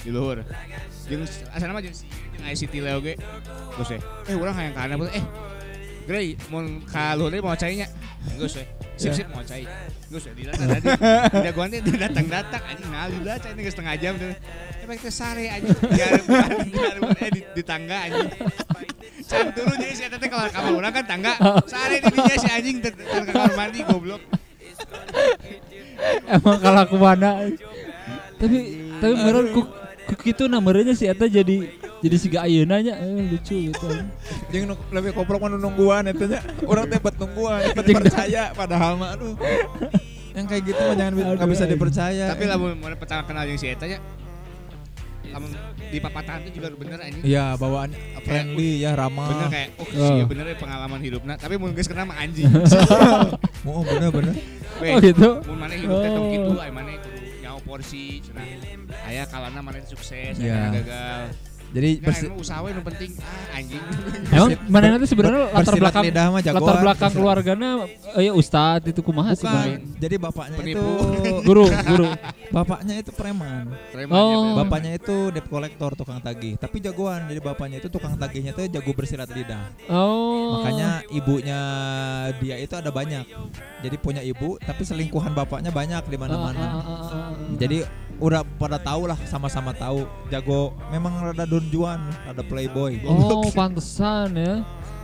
di 0.00 0.08
luhur 0.08 0.40
jeung 1.04 1.24
asana 1.50 1.72
mah 1.72 1.80
jeung 1.80 1.92
si 1.92 2.04
jeung 2.30 2.44
ICT 2.46 2.74
Leo 2.80 3.00
ge 3.00 3.16
terus 3.76 3.90
eh 3.90 4.00
eh 4.28 4.36
urang 4.36 4.52
hayang 4.52 4.72
ka 4.72 4.80
kana 4.82 5.08
eh 5.08 5.24
Grey 6.10 6.34
mau 6.50 6.58
ka 6.90 7.14
luhur 7.14 7.30
deui 7.30 7.38
mau 7.38 7.54
cainya. 7.54 7.86
Geus 8.34 8.58
we 8.58 8.66
sip 8.98 9.14
sip 9.14 9.30
mau 9.30 9.46
cai. 9.46 9.62
Geus 10.10 10.26
we 10.26 10.42
di 10.42 10.42
datang 10.50 10.66
tadi. 10.66 10.86
Di 11.30 11.38
daguan 11.38 11.70
teh 11.70 11.78
datang 11.94 12.26
datang 12.26 12.62
anjing 12.66 12.90
ngali 12.90 13.18
lah 13.22 13.38
cai 13.38 13.54
geus 13.54 13.78
setengah 13.78 13.94
jam 13.94 14.18
tuh. 14.18 14.34
Eh 14.34 14.86
pakai 14.90 15.06
teh 15.06 15.14
sare 15.14 15.46
anjing. 15.46 15.70
Biar- 15.70 16.26
biar- 16.26 17.14
eh 17.14 17.30
di, 17.30 17.40
di 17.54 17.62
tangga 17.62 18.10
anjing. 18.10 18.26
Can 19.30 19.54
turun 19.54 19.78
jadi 19.78 19.94
si 19.94 20.02
eta 20.02 20.18
teh 20.18 20.26
kalau 20.26 20.50
kamar 20.50 20.72
urang 20.74 20.90
kan 20.98 21.04
tangga. 21.06 21.38
Sare 21.70 22.02
di 22.02 22.10
dinya 22.10 22.36
si 22.42 22.48
anjing 22.50 22.76
ke 22.82 22.90
kamar 23.30 23.54
mandi 23.54 23.78
goblok. 23.86 24.22
Emang 26.26 26.58
kalau 26.58 26.80
aku 26.90 26.98
mana? 26.98 27.46
Tapi 28.34 28.58
tapi 28.98 29.14
meren 29.14 29.54
ku 29.54 29.62
ku 30.10 30.14
kitu 30.18 30.50
namanya 30.50 30.90
si 30.90 31.06
eta 31.06 31.30
jadi 31.30 31.70
jadi 32.00 32.16
siga 32.16 32.38
ayeuna 32.42 32.80
nya 32.80 32.96
eh, 32.96 33.28
lucu 33.28 33.68
gitu. 33.68 33.86
Jeung 34.48 34.64
nu- 34.66 34.86
lebih 34.90 35.12
koprok 35.12 35.36
mah 35.38 35.48
nu 35.48 35.58
nungguan 35.58 36.04
eta 36.06 36.24
nya. 36.26 36.40
Urang 36.62 36.86
teh 36.86 36.96
bet 36.96 37.14
nungguan, 37.14 37.60
bet 37.70 37.84
Jeung- 37.84 37.98
percaya 38.00 38.42
padahal 38.50 38.96
mah 38.96 39.14
aduh. 39.14 39.36
Yang 40.30 40.44
kayak 40.46 40.62
gitu 40.64 40.80
mah 40.80 40.94
jangan 40.94 41.12
nggak 41.36 41.50
bisa 41.50 41.64
dipercaya. 41.64 42.26
Tapi 42.30 42.44
lamun 42.44 42.72
mana 42.74 42.94
pertama 42.94 43.22
kenal 43.22 43.44
yang 43.44 43.56
si 43.56 43.66
Eta 43.66 43.84
nya 43.84 44.00
lamun 45.30 45.46
di 45.86 45.98
papatahan 45.98 46.42
itu 46.42 46.58
juga 46.58 46.72
bener 46.72 46.98
anjing. 46.98 47.22
Iya, 47.22 47.54
bawaan 47.54 47.90
friendly 48.20 48.80
ya, 48.80 48.94
ramah. 48.94 49.30
Bener 49.30 49.46
kayak 49.48 49.68
oh, 49.76 49.86
Oh. 49.86 50.06
sih 50.08 50.22
bener 50.24 50.44
ya 50.44 50.56
pengalaman 50.56 50.98
hidupna. 50.98 51.34
Tapi 51.34 51.54
mun 51.54 51.70
geus 51.70 51.86
kenal 51.86 52.02
mah 52.04 52.18
anjing. 52.18 52.50
Oh, 53.68 53.84
bener 53.84 54.08
bener. 54.08 54.34
Oh 54.80 54.98
gitu. 54.98 55.28
Mun 55.44 55.58
mana 55.60 55.74
hidup 55.74 55.98
teh 55.98 56.10
tong 56.10 56.24
Oh. 56.24 56.32
kitu 56.32 56.50
mana 56.72 56.90
kudu 56.96 57.18
nyaho 57.38 57.58
porsi 57.60 58.02
cenah. 58.20 58.42
Aya 59.04 59.22
kalana 59.24 59.60
mana 59.60 59.78
sukses, 59.84 60.34
Iya. 60.34 60.50
aya 60.50 60.54
mana 60.64 60.80
gagal. 60.80 61.22
Jadi 61.70 61.90
Nah, 61.92 62.04
persi- 62.04 62.26
emang 62.26 62.38
usaha 62.38 62.60
nu 62.64 62.82
penting 62.82 63.10
ah 63.16 63.54
anjing. 63.54 63.82
Emang 64.32 64.48
mana 64.66 64.86
nanti 64.90 65.06
sebenarnya 65.06 65.40
latar 65.50 65.74
belakang 65.76 66.02
lidah 66.04 66.26
mah 66.28 66.40
jagoan. 66.40 66.58
latar 66.60 66.76
belakang 66.80 67.10
keluarganya 67.12 67.70
eh, 68.12 68.22
ya 68.24 68.32
ustad 68.32 68.82
itu 68.84 69.00
kumaha 69.00 69.32
sih? 69.32 69.46
Jadi 69.96 70.14
bapaknya 70.16 70.56
Penipu. 70.56 70.82
itu 71.14 71.30
Guru, 71.46 71.66
guru. 71.70 72.08
bapaknya 72.48 72.94
itu 72.96 73.10
preman. 73.10 73.70
Preman 73.88 74.10
Oh. 74.12 74.26
ya. 74.26 74.38
Bapaknya 74.60 74.90
itu 74.92 75.30
debt 75.30 75.46
collector 75.46 75.94
tukang 75.94 76.18
tagih, 76.18 76.54
tapi 76.56 76.78
jagoan. 76.78 77.26
Jadi 77.26 77.38
bapaknya 77.38 77.78
itu 77.78 77.86
tukang 77.86 78.14
tagihnya 78.14 78.50
tuh 78.50 78.66
jago 78.66 78.90
bersilat 78.90 79.28
lidah. 79.28 79.70
Oh. 79.86 80.58
Makanya 80.58 81.06
ibunya 81.08 81.60
dia 82.36 82.56
itu 82.56 82.74
ada 82.74 82.90
banyak. 82.90 83.22
Jadi 83.80 83.96
punya 83.96 84.20
ibu, 84.20 84.58
tapi 84.58 84.82
selingkuhan 84.82 85.30
bapaknya 85.32 85.70
banyak 85.70 86.02
di 86.04 86.16
mana-mana. 86.16 86.58
ah, 86.60 86.74
ah, 86.76 86.90
ah. 87.08 87.30
Jadi 87.56 87.86
udah 88.20 88.44
pada 88.54 88.76
tahu 88.76 89.04
lah, 89.04 89.18
sama-sama 89.24 89.72
tahu. 89.72 90.04
Jago, 90.28 90.76
memang 90.88 91.12
rada 91.22 91.42
Don 91.42 91.64
Juan, 91.66 91.98
rada 92.22 92.40
playboy. 92.40 93.00
Oh, 93.02 93.48
pantesan 93.58 94.32
ya. 94.32 94.60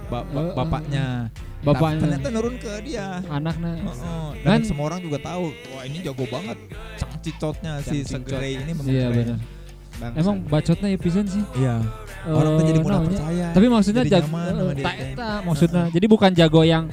Ba- 0.06 0.23
ba- 0.23 0.38
Eh, 0.38 0.44
eh. 0.44 0.54
bapaknya. 0.54 1.06
Bapaknya. 1.58 1.99
Tapi 1.99 2.02
ternyata 2.06 2.28
nurun 2.30 2.54
ke 2.56 2.73
dia. 2.80 3.06
Anaknya. 3.26 3.73
Heeh, 3.82 4.26
dan 4.40 4.50
Kan- 4.54 4.64
semua 4.64 4.85
orang 4.87 5.00
juga 5.00 5.18
tahu, 5.18 5.50
wah 5.73 5.82
ini 5.82 5.99
jago 5.99 6.25
banget. 6.28 6.58
Sang 6.94 7.11
cicotnya 7.18 7.73
si. 7.82 8.06
Segre 8.06 8.54
ini 8.54 8.70
memang 8.70 8.87
Iya 8.87 9.06
benar. 9.11 9.38
Bangsa. 9.96 10.16
Emang 10.20 10.37
bacotnya 10.44 10.88
ya 10.92 10.99
pisan 11.00 11.25
sih. 11.25 11.42
Iya. 11.56 11.80
Orang 12.26 12.52
tuh 12.52 12.62
Eh, 12.62 12.68
jadi 12.68 12.78
mudah 12.78 12.99
namanya. 13.00 13.16
percaya. 13.16 13.46
Tapi 13.50 13.66
maksudnya 13.66 14.02
Jadi 14.04 14.12
jago 14.12 14.28
dia 14.70 14.85
tak 14.85 14.96
eta 15.00 15.30
maksudnya. 15.42 15.85
Jadi 15.88 16.06
bukan 16.06 16.30
jago 16.32 16.61
yang 16.62 16.85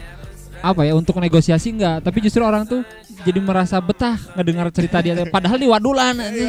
apa 0.63 0.87
ya 0.87 0.95
untuk 0.95 1.19
negosiasi 1.19 1.75
enggak, 1.75 1.99
tapi 2.01 2.23
justru 2.23 2.39
orang 2.39 2.63
tuh 2.63 2.87
jadi 3.21 3.35
merasa 3.37 3.83
betah 3.83 4.15
ngedengar 4.33 4.71
cerita 4.71 5.03
dia. 5.03 5.11
Padahal 5.27 5.59
di 5.59 5.67
wadulan 5.67 6.15
anjing. 6.15 6.47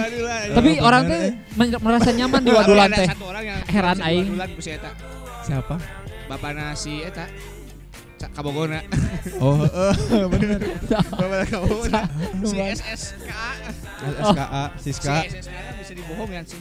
Tapi 0.54 0.71
Oh, 0.78 0.87
orang 0.87 1.02
eh. 1.11 1.35
men- 1.52 1.83
merasa 1.83 2.14
nyaman 2.14 2.40
di 2.40 2.52
wadulan 2.54 2.88
teh. 2.88 3.11
Yang 3.11 3.61
Heran 3.66 3.99
aing. 4.00 4.26
Siapa? 5.42 5.76
Bapana 6.25 6.73
si 6.73 7.02
Eta. 7.02 7.26
Kabogona. 8.25 8.80
Oh, 9.37 9.61
heeh, 9.61 10.25
bener. 10.33 10.56
Bapana 10.88 11.44
Kabogona. 11.44 12.00
Si 12.40 12.56
SSKA. 12.56 13.47
SKA, 14.25 14.62
Siska. 14.80 15.14
Si 15.21 15.28
SSKA 15.42 15.71
bisa 15.76 15.92
dibohong 15.92 16.30
ya 16.33 16.42
sih. 16.47 16.61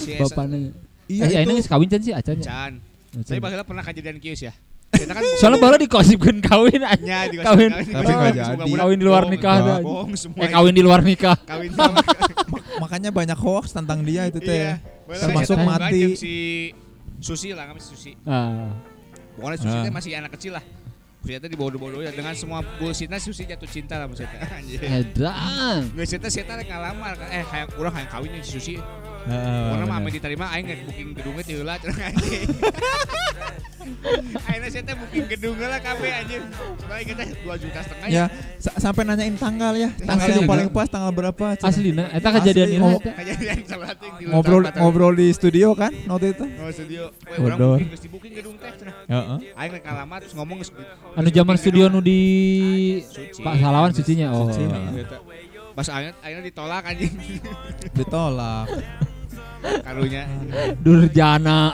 Si 0.00 0.10
Bapaknya. 0.16 0.72
Iya, 1.04 1.24
eh, 1.28 1.42
itu. 1.44 1.52
ini 1.52 1.60
kawin 1.68 1.88
can 1.92 2.00
sih 2.00 2.14
acan 2.16 2.40
ya? 2.40 2.72
Tapi 3.20 3.36
baheula 3.36 3.66
pernah 3.68 3.84
kejadian 3.84 4.16
kius 4.16 4.48
ya. 4.48 4.54
Kan 4.94 5.22
Soalnya 5.42 5.58
baru 5.58 5.76
dikosipkan 5.76 6.36
kawin 6.38 6.82
aja. 6.94 7.02
nya 7.02 7.18
di 7.26 7.36
Kawin. 7.38 7.70
Tapi 7.70 8.12
jadi. 8.32 8.70
Kawin 8.74 8.98
di 8.98 9.06
luar 9.06 9.24
nikah 9.26 9.54
ada. 9.58 9.74
Eh 10.38 10.48
kawin 10.48 10.74
di 10.74 10.82
luar 10.82 11.00
nikah. 11.02 11.36
Kawin 11.42 11.70
Makanya 12.82 13.10
banyak 13.10 13.38
hoax 13.38 13.70
tentang 13.72 14.02
dia 14.02 14.26
itu 14.26 14.38
teh. 14.38 14.74
Iya. 14.74 14.82
Termasuk 15.04 15.56
Baheula 15.56 15.90
mati. 15.90 16.14
si 16.16 16.34
Susi 17.18 17.52
lah 17.52 17.66
namanya 17.66 17.84
Susi. 17.84 18.12
Ah. 18.24 18.72
Pokoknya 19.34 19.58
Susi 19.58 19.76
Ah. 19.76 19.82
teh 19.82 19.92
masih 19.92 20.10
anak 20.14 20.32
kecil 20.34 20.54
lah. 20.54 20.64
Ternyata 21.24 21.48
dibodoh-bodoh 21.48 22.04
ya 22.04 22.12
dengan 22.12 22.36
semua 22.36 22.60
bullshitnya 22.76 23.16
Susi 23.16 23.48
jatuh 23.48 23.64
cinta 23.64 23.96
lah 23.96 24.04
maksudnya. 24.04 24.44
Anjir. 24.44 24.76
Edan. 24.76 25.88
Nggak 25.96 26.06
cerita 26.06 26.28
sih 26.28 26.44
rek 26.44 26.68
ngalamar 26.68 27.16
kan. 27.16 27.28
Eh 27.32 27.44
kayak 27.44 27.66
urang 27.74 27.94
hayang 27.96 28.10
kawin 28.12 28.30
si 28.44 28.50
Susi. 28.52 28.74
Heeh. 29.24 29.60
Pokoknya 29.72 29.86
mah 29.88 29.98
diterima 30.04 30.46
aing 30.52 30.66
booking 30.84 31.08
gedungnya 31.16 31.42
ti 31.42 31.52
heula 31.56 31.74
cenah 31.80 31.96
anjing. 31.96 32.44
Akhirnya 34.44 34.68
saya 34.70 34.82
teh 34.84 34.94
booking 34.96 35.26
gedung 35.28 35.56
lah 35.60 35.80
kabeh 35.80 36.10
anjir. 36.12 36.40
Soalnya 36.80 37.04
kita 37.04 37.22
2 37.44 37.62
juta 37.62 37.80
setengah 37.84 38.06
Ya, 38.08 38.24
sa- 38.60 38.76
sampai 38.80 39.02
nanyain 39.04 39.36
tanggal 39.36 39.72
ya. 39.76 39.88
Tanggal 39.96 40.26
Asli 40.26 40.38
yang 40.40 40.50
paling 40.50 40.68
pas 40.72 40.88
tanggal 40.88 41.12
berapa? 41.12 41.46
Cenah. 41.56 41.68
Asli 41.68 41.90
nah, 41.92 42.08
eta 42.12 42.28
kejadian 42.40 42.68
ini. 42.76 42.92
Kejadian 43.00 43.58
salah 43.68 43.88
Ngobrol 44.24 44.62
ngobrol 44.76 45.12
di 45.14 45.28
studio 45.32 45.72
kan 45.76 45.92
waktu 46.08 46.36
itu. 46.36 46.44
Oh 46.44 46.70
studio. 46.72 47.02
Weh 47.28 47.38
Bodor. 47.38 47.76
booking 47.78 47.88
geus 47.92 48.02
di 48.02 48.08
booking 48.08 48.32
gedung 48.34 48.54
teh 48.58 48.70
cenah. 48.74 48.94
Heeh. 49.08 49.38
Aing 49.56 49.70
rek 49.74 49.82
ngalamar 49.84 50.18
terus 50.24 50.34
ngomong 50.36 50.56
geus 50.60 50.70
Anu 51.14 51.28
zaman 51.30 51.56
studio 51.56 51.84
nu 51.92 52.00
di. 52.00 52.18
Pak 53.40 53.54
Salawan 53.60 53.90
sucinya. 53.92 54.28
Oh. 54.32 54.48
Suci. 54.50 54.64
Pas 55.74 55.86
aing 55.90 56.14
aing 56.22 56.42
ditolak 56.46 56.82
anjing. 56.86 57.12
Ditolak. 57.94 58.66
karunya. 59.82 60.22
Durjana. 60.78 61.72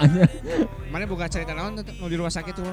Mana 0.91 1.05
buka 1.07 1.31
cerita 1.31 1.55
naon 1.55 1.79
tuh 1.79 1.87
mau 1.99 2.11
di 2.11 2.17
rumah 2.19 2.31
sakit 2.31 2.55
tuh. 2.55 2.67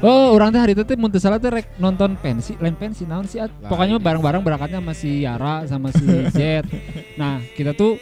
Oh, 0.00 0.32
orang 0.32 0.50
teh 0.50 0.58
hari 0.58 0.72
itu 0.74 0.82
teh 0.82 0.96
mun 0.96 1.12
teu 1.12 1.20
salah 1.20 1.38
teh 1.38 1.52
rek 1.52 1.76
nonton 1.76 2.16
pensi, 2.16 2.56
lain 2.56 2.74
pensi 2.74 3.04
naon 3.04 3.28
sih? 3.28 3.38
Pokoknya 3.68 4.00
mah 4.00 4.04
bareng-bareng 4.10 4.42
berangkatnya 4.42 4.78
sama 4.80 4.94
si 4.96 5.22
Yara 5.22 5.68
sama 5.68 5.88
si 5.92 6.04
Jet. 6.32 6.64
Nah, 7.14 7.38
kita 7.54 7.76
tuh 7.76 8.00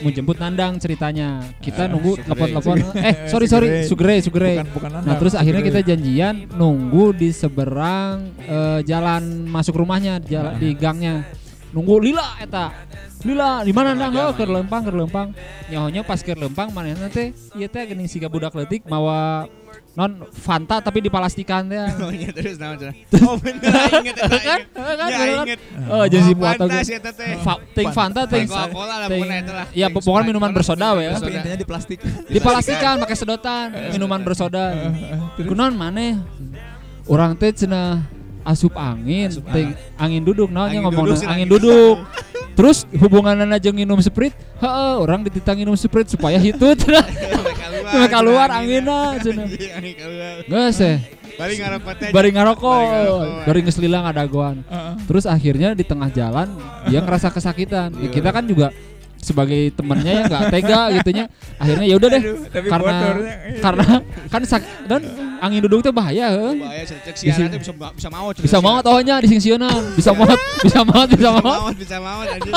mau 0.00 0.08
jemput 0.08 0.40
Nandang 0.40 0.80
ceritanya. 0.80 1.44
Kita 1.60 1.84
Eh, 1.84 1.88
nunggu 1.92 2.16
telepon-telepon. 2.24 2.76
Eh, 2.96 3.14
sorry 3.28 3.44
sorry, 3.44 3.68
Sugre, 3.84 4.24
Sugre. 4.24 4.64
Bukan 4.64 4.68
bukan 4.72 4.88
Nah, 4.88 5.00
Nandang, 5.04 5.18
terus 5.20 5.34
akhirnya 5.36 5.60
Sugre. 5.60 5.76
kita 5.76 5.88
janjian 5.92 6.34
nunggu 6.56 7.04
di 7.12 7.28
seberang 7.34 8.32
eh, 8.40 8.80
jalan 8.88 9.44
masuk 9.44 9.76
rumahnya, 9.76 10.16
di 10.22 10.32
jalan 10.32 10.52
di 10.56 10.68
gangnya. 10.72 11.28
Nunggu 11.74 11.94
lila 12.02 12.38
eta. 12.38 12.70
Lila, 13.26 13.64
di 13.66 13.72
mana 13.74 13.90
Nandang? 13.90 14.30
Oh, 14.30 14.34
ke 14.36 14.44
Lempang, 14.46 14.86
ke 14.86 14.92
Lempang. 14.94 15.34
Nyahonya 15.66 16.06
pas 16.06 16.20
ke 16.22 16.30
Lempang 16.30 16.70
manehna 16.70 17.10
teh 17.10 17.34
ieu 17.58 17.66
teh 17.66 17.82
geuning 17.82 18.06
siga 18.06 18.30
budak 18.30 18.54
leutik 18.54 18.86
mawa 18.86 19.50
non 19.96 20.28
Fanta 20.30 20.78
tapi 20.78 21.02
dipalastikan 21.02 21.66
teh. 21.66 21.80
Oh 22.04 22.12
iya 22.12 22.30
terus 22.30 22.60
naon 22.60 22.76
cenah. 22.78 22.94
Oh 23.26 23.34
bener 23.40 23.66
inget 23.66 24.14
Kan? 24.14 24.30
inget. 24.30 24.62
Kan, 24.70 25.08
Ya 25.10 25.16
kan? 25.18 25.28
inget. 25.42 25.60
Oh, 25.90 26.04
jadi 26.06 26.22
teh. 27.10 27.34
Fa- 27.42 27.62
ting 27.74 27.88
Fanta 27.90 28.22
ting 28.30 28.46
Coca-Cola 28.46 28.86
lah 28.86 29.08
ting- 29.10 29.24
pokoknya 29.24 29.38
itu 29.42 29.52
lah. 29.56 29.66
Iya, 29.74 29.86
minuman 30.22 30.52
bersoda 30.54 30.86
we 30.94 31.02
ya. 31.08 31.18
Tapi 31.18 31.32
intinya 31.34 31.58
di 31.58 31.66
plastik. 31.66 31.98
Dipalastikan 32.30 32.94
pakai 33.02 33.16
sedotan, 33.18 33.66
minuman 33.90 34.20
bersoda. 34.22 34.70
Kunaon 35.34 35.74
maneh? 35.74 36.14
Orang 37.10 37.34
teh 37.34 37.50
cenah 37.50 38.15
asup 38.46 38.78
angin, 38.78 39.28
Asup 39.34 39.44
ting 39.50 39.74
angin 39.98 40.22
duduk 40.22 40.46
naonnya 40.48 40.78
Angin 40.78 40.86
ngomong 40.86 41.04
duduk, 41.10 41.26
angin 41.26 41.48
duduk. 41.50 41.96
Terus 42.56 42.88
hubungan 42.96 43.36
aja 43.52 43.68
nginum 43.68 44.00
sprite, 44.00 44.32
heeh, 44.64 44.94
orang 44.96 45.20
dititang 45.26 45.60
nginum 45.60 45.76
sprite 45.76 46.08
supaya 46.08 46.40
hitut. 46.40 46.78
Sampai 46.86 47.52
keluar. 47.60 48.08
Keluar 48.08 48.48
anginna, 48.48 49.20
cenah. 49.20 49.44
Angin. 49.50 49.94
Geus 50.48 50.80
eh, 50.80 50.96
Bari 51.36 51.60
ngarokot 51.60 51.94
teh. 52.00 52.10
bari 52.16 52.30
ngarokok, 52.32 52.64
Bari 52.64 52.88
ngarokok. 52.88 53.44
bari 53.44 53.60
ngeslilang 53.60 54.04
adagoan. 54.08 54.56
Heeh. 54.64 54.94
Terus 55.04 55.24
akhirnya 55.28 55.76
di 55.76 55.84
tengah 55.84 56.08
jalan 56.08 56.48
dia 56.88 57.04
ngerasa 57.04 57.28
kesakitan. 57.28 57.92
Ya, 58.00 58.08
kita 58.08 58.32
kan 58.32 58.48
juga 58.48 58.72
sebagai 59.26 59.74
temennya 59.74 60.12
ya 60.14 60.22
nggak 60.30 60.42
tega 60.54 60.80
gitunya. 61.02 61.24
Akhirnya 61.58 61.86
ya 61.90 61.94
udah 61.98 62.08
deh. 62.14 62.22
Aduh, 62.22 62.38
karena 62.70 62.92
motornya, 62.94 63.34
karena 63.58 63.86
kan 64.30 64.40
sak 64.46 64.62
dan 64.86 65.02
angin 65.42 65.60
duduk 65.66 65.82
tuh 65.82 65.90
bahaya 65.90 66.30
heuh. 66.30 66.54
Bahaya 66.62 66.84
siaran 66.86 67.58
bisa 67.58 67.72
bisa 67.74 68.08
maut. 68.08 68.34
Bisa 68.38 68.58
maut 68.62 68.84
ohnya 68.86 69.18
di 69.18 69.28
singsionan. 69.34 69.82
Bisa 69.98 70.14
maut, 70.14 70.38
bisa 70.62 70.80
maut, 70.86 71.08
bisa 71.10 71.30
maut. 71.34 71.58
maut, 71.66 71.76
bisa 71.76 71.96
maut 71.98 72.26
anjing. 72.30 72.54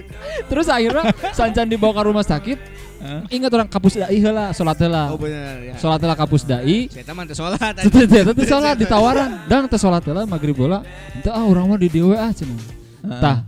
Terus 0.50 0.66
akhirnya 0.72 1.04
Sancan 1.36 1.68
dibawa 1.68 1.92
ke 1.92 2.02
rumah 2.08 2.24
sakit. 2.24 2.58
Heeh. 2.96 3.22
Ingat 3.40 3.50
orang 3.52 3.68
kapus 3.68 4.00
dai 4.00 4.18
heula, 4.18 4.56
salat 4.56 4.78
heula. 4.80 5.12
Oh 5.12 5.20
ya. 5.20 5.76
Salat 5.76 6.00
heula 6.00 6.16
kapus 6.16 6.42
dai. 6.48 6.88
Saya 6.88 7.04
teman 7.04 7.28
teh 7.28 7.36
salat 7.36 8.76
ditawaran. 8.80 9.44
Dan 9.46 9.68
teu 9.68 9.76
salat 9.76 10.02
heula 10.02 10.24
magrib 10.24 10.56
bola. 10.56 10.80
Teu 11.20 11.30
ah 11.30 11.44
urang 11.44 11.68
mah 11.68 11.78
di 11.78 11.92
dieu 11.92 12.16
ah 12.16 12.32
cenah. 12.32 12.56
Heeh. 12.56 13.20
Tah, 13.20 13.44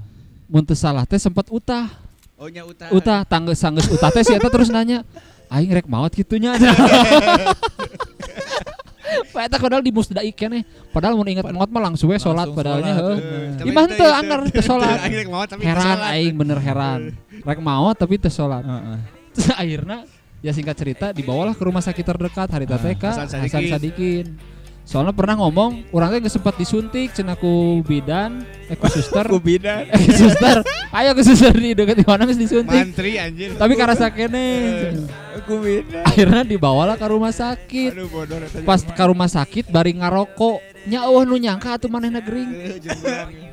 mun 0.47 0.63
teu 0.63 0.77
salah 0.77 1.09
teh 1.09 1.17
sempat 1.17 1.49
utah. 1.49 2.08
Oh 2.39 2.47
nya 2.47 2.63
utah. 2.63 2.89
Utah 2.89 3.21
tanggeus 3.23 3.59
sanggeus 3.59 3.87
utah 3.89 4.09
teh 4.09 4.23
si 4.23 4.31
eta 4.31 4.47
terus 4.47 4.71
nanya, 4.71 5.03
"Aing 5.49 5.75
rek 5.75 5.87
maot 5.87 6.09
kitunya." 6.09 6.55
Pak 9.29 9.43
eta 9.43 9.57
padahal 9.57 9.81
di 9.81 9.89
musdai 9.89 10.31
keneh. 10.31 10.63
Padahal 10.93 11.17
mun 11.17 11.27
inget 11.27 11.43
maot 11.45 11.67
mah 11.67 11.83
langsung 11.83 12.13
we 12.13 12.17
salat 12.17 12.45
sholat, 12.47 12.79
heuh. 12.79 13.17
bener. 13.17 13.57
Tapi 13.57 13.67
Iman 13.67 13.87
teu- 13.91 14.15
anggar 14.15 14.41
teu- 14.45 14.53
teu 14.53 14.63
salat. 14.63 14.99
Heran 15.59 15.99
aing 16.13 16.35
bener 16.37 16.59
heran. 16.61 17.01
Rek 17.41 17.59
maot 17.59 17.97
tapi 17.97 18.21
teu 18.21 18.29
salat. 18.29 18.63
Heeh. 18.63 18.99
Terus 19.33 19.49
akhirnya 19.59 19.99
ya 20.39 20.53
singkat 20.53 20.77
cerita 20.77 21.07
dibawalah 21.11 21.51
ke 21.51 21.63
rumah 21.65 21.81
sakit 21.81 22.05
terdekat 22.05 22.47
Harita 22.47 22.77
Ah, 22.77 22.83
TK 22.85 23.03
Hasan 23.03 23.41
Hasan 23.43 23.63
Sadikin. 23.67 24.27
Soalnya 24.89 25.13
pernah 25.13 25.37
ngomong, 25.37 25.93
orangnya 25.93 26.25
nggak 26.25 26.33
sempat 26.33 26.57
disuntik, 26.57 27.13
cina 27.13 27.37
ku 27.37 27.85
bidan, 27.85 28.41
eh 28.73 28.73
ku 28.73 28.89
suster, 28.89 29.21
Kubidan. 29.37 29.85
eh 29.85 30.01
ku 30.01 30.17
suster, 30.17 30.65
ayo 30.97 31.13
ke 31.13 31.21
suster 31.29 31.53
di 31.53 31.77
dekat 31.77 32.01
di 32.01 32.09
mana 32.09 32.25
mis 32.25 32.41
disuntik. 32.41 32.73
Mantri 32.89 33.21
anjir. 33.21 33.53
Tapi 33.53 33.77
karena 33.77 33.93
sakene, 33.93 34.47
Kubidan. 35.45 36.09
akhirnya 36.09 36.41
dibawalah 36.41 36.97
ke 36.97 37.05
rumah 37.05 37.37
sakit. 37.37 37.93
Aduh 37.93 38.09
bodoh 38.09 38.41
Pas 38.65 38.81
ke 38.81 39.05
rumah 39.05 39.29
sakit, 39.29 39.69
bari 39.69 39.93
ngarokok, 39.93 40.89
nya 40.89 41.05
eueuh 41.05 41.29
nu 41.29 41.37
nyangka 41.37 41.77
atuh 41.77 41.93
manehna 41.93 42.25
gering. 42.25 42.49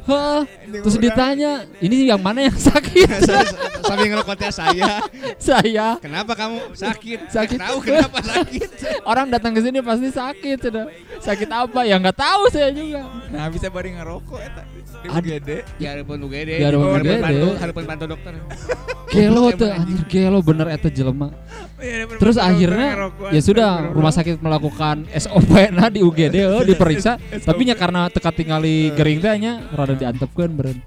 Heh, 0.05 0.41
terus 0.85 1.01
ditanya, 1.01 1.65
ini 1.81 2.05
yang 2.05 2.21
mana 2.21 2.45
yang 2.45 2.53
sakit? 2.53 3.09
Sambil 3.89 4.13
ngerokoknya 4.13 4.53
saya. 4.53 5.01
Saya. 5.41 5.97
Kenapa 5.97 6.37
kamu 6.37 6.77
sakit? 6.77 7.33
Sakit. 7.33 7.57
Tahu 7.57 7.77
kenapa 7.81 8.21
sakit? 8.21 8.69
Orang 9.09 9.33
datang 9.33 9.57
ke 9.57 9.65
sini 9.65 9.81
pasti 9.81 10.13
sakit, 10.13 10.57
sudah. 10.61 10.85
Sakit 11.17 11.49
apa? 11.49 11.89
Ya 11.89 11.97
nggak 11.97 12.21
tahu 12.21 12.53
saya 12.53 12.69
juga. 12.69 13.01
Nah, 13.33 13.49
bisa 13.49 13.65
bari 13.73 13.97
ngerokok 13.97 14.39
eta 14.45 14.61
di 15.05 15.07
Aduh. 15.09 15.25
UGD. 15.25 15.49
Ya 15.81 15.87
harapan 15.97 16.17
UGD. 16.21 16.49
Ya, 16.53 16.67
harapan 16.69 16.89
UGD. 17.01 17.45
harapan 17.61 17.83
pantu 17.89 18.05
dokter. 18.05 18.33
Gelo 19.15 19.47
tuh, 19.53 19.69
anjir 19.69 20.01
gelo 20.11 20.39
bener 20.41 20.67
eta 20.75 20.89
jelema. 20.91 21.31
Iya, 21.75 22.07
Terus 22.19 22.37
akhirnya 22.39 23.11
ya 23.35 23.41
sudah 23.43 23.91
rumah 23.91 24.11
sakit 24.11 24.39
melakukan 24.39 25.07
SOP 25.11 25.51
nah 25.75 25.91
di 25.91 25.99
UGD 25.99 26.35
oh, 26.47 26.63
diperiksa 26.63 27.19
tapi 27.43 27.67
nya 27.67 27.75
karena 27.75 28.07
teka 28.07 28.31
tingali 28.31 28.95
gering 28.95 29.19
teh 29.19 29.35
nya 29.35 29.59
rada 29.75 29.94
diantepkeun 29.97 30.51
beren. 30.53 30.77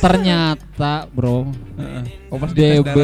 Ternyata 0.00 1.04
bro 1.12 1.52
Oh, 2.32 2.38
pas 2.38 2.50
DB 2.50 2.96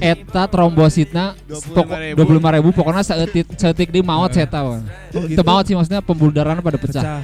eta 0.00 0.48
trombositna 0.48 1.36
25.000. 1.44 1.76
pokok 1.76 1.96
25 2.16 2.56
ribu 2.56 2.68
pokoknya 2.72 3.02
seetik 3.04 3.46
seetik 3.54 3.88
di 3.92 4.00
maut 4.00 4.32
saya 4.32 4.48
tahu. 4.48 4.80
Teu 5.12 5.44
maut 5.44 5.64
sih 5.66 5.76
maksudnya 5.76 6.00
pembuluh 6.00 6.32
darahnya 6.32 6.64
pada 6.64 6.80
pecah. 6.80 7.02
pecah. 7.02 7.22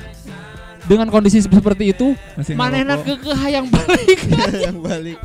Dengan 0.85 1.09
kondisi 1.09 1.41
seperti 1.41 1.97
itu, 1.97 2.13
Masih 2.37 2.61
manehna 2.61 3.01
ngerokok. 3.01 3.17
kekeh 3.25 3.37
hayang 3.41 3.67
balik. 3.73 4.19
yang 4.69 4.79
balik. 4.85 5.19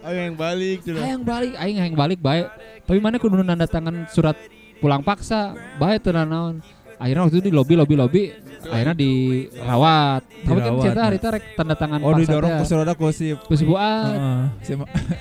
Oh 0.00 0.08
yang 0.08 0.32
balik 0.32 0.78
hayang 0.88 1.20
balik, 1.20 1.52
aing 1.60 1.76
hayang 1.76 1.96
balik 2.00 2.18
baik. 2.18 2.48
Tapi 2.88 2.96
mana 2.96 3.20
kudu 3.20 3.44
nanda 3.44 3.68
tangan 3.68 4.08
surat 4.08 4.40
pulang 4.80 5.04
paksa, 5.04 5.52
baik 5.76 6.00
teu 6.00 6.16
naon. 6.16 6.64
Akhirnya 7.00 7.22
waktu 7.24 7.36
itu 7.38 7.48
di 7.48 7.52
lobi 7.52 7.74
lobi 7.74 7.94
lobi, 7.96 8.22
akhirnya 8.62 8.92
dirawat. 8.92 10.20
Tapi 10.44 10.58
kan 10.58 10.72
cerita 10.78 11.00
ya. 11.00 11.06
harita 11.08 11.28
rek 11.30 11.44
tanda 11.56 11.72
tangan 11.72 11.98
Oh, 11.98 12.12
didorong 12.12 12.50
teh. 12.50 12.58
ku 12.60 12.64
saudara 12.66 12.92
ku 12.92 13.08
si 13.08 13.32
Ku 13.32 13.56
si 13.56 13.64
Buat. 13.64 14.60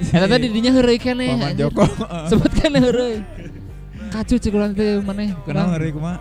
Eta 0.06 0.28
teh 0.28 0.40
didinya 0.42 0.72
heureuy 0.72 1.00
keneh. 1.00 1.32
Paman. 1.34 1.56
Joko. 1.56 1.88
Sempet 2.28 2.52
keneh 2.54 2.82
heureuy. 2.82 3.24
Kacu 4.10 4.36
cek 4.36 4.52
urang 4.52 4.76
teh 4.76 5.00
maneh. 5.00 5.32
Kenal 5.42 5.72
ngeri 5.72 5.90
kumaha? 5.90 6.20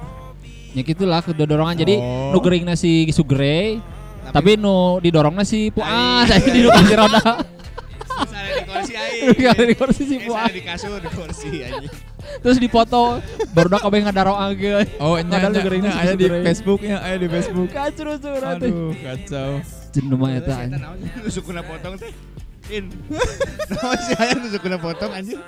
Ya 0.71 0.83
gitulah 0.83 1.19
kedua 1.21 1.43
dorongan. 1.45 1.75
Jadi 1.75 1.99
Oh. 1.99 2.31
nu 2.31 2.39
geuringna 2.39 2.73
si 2.73 3.11
Sugre, 3.11 3.83
tapi 4.31 4.55
nu 4.55 5.03
didorongna 5.03 5.43
si 5.43 5.69
Puas, 5.69 6.31
aing 6.31 6.55
di 6.55 6.63
kursi 6.65 6.95
roda. 6.95 7.23
Di 8.49 8.63
kursi. 8.65 8.93
Kalau 9.39 9.65
di 9.65 9.75
kursi 9.75 10.03
si 10.05 10.17
Puas. 10.21 10.51
di 10.51 10.61
kasur 10.61 10.99
di 10.99 11.09
kursi 11.09 11.49
anjing. 11.63 11.93
Terus 12.43 12.59
dipoto 12.59 13.23
baru 13.53 13.69
dak 13.71 13.83
kabeh 13.87 13.99
ngadaroage. 14.05 14.73
Oh, 14.99 15.15
nya 15.19 15.39
nya- 15.49 15.63
nya 15.63 15.91
si 15.91 16.01
ada 16.03 16.15
di. 16.15 16.27
Facebooknya, 16.29 16.97
ada 17.01 17.17
di 17.17 17.29
Facebook. 17.31 17.69
Kacau 17.71 18.15
tuh. 18.19 18.35
Aduh, 18.39 18.91
kacau. 18.95 19.51
Jenema 19.95 20.17
mah 20.21 20.31
eta. 20.37 20.57
Nusukuna 21.25 21.63
potong 21.65 21.97
teh. 21.97 22.13
In. 22.69 22.93
Naon 23.73 23.97
sih 24.05 24.15
aya 24.21 24.37
nusukuna 24.37 24.77
potong 24.77 25.09
anjing. 25.09 25.41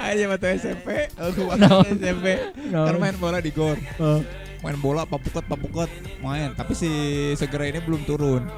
Aja 0.00 0.24
waktu 0.24 0.46
SMP. 0.56 1.12
Oh. 1.20 1.52
Naon? 1.60 1.84
SMP. 2.00 2.26
Kan 2.72 2.96
main 2.96 3.16
bola 3.20 3.44
di 3.44 3.52
gor. 3.52 3.76
Heeh. 3.76 4.20
Main 4.62 4.78
bola 4.80 5.04
papukot 5.04 5.44
papukot 5.44 5.90
main. 6.24 6.56
Tapi 6.56 6.72
si 6.72 6.88
segera 7.36 7.68
ini 7.68 7.82
belum 7.84 8.08
turun. 8.08 8.48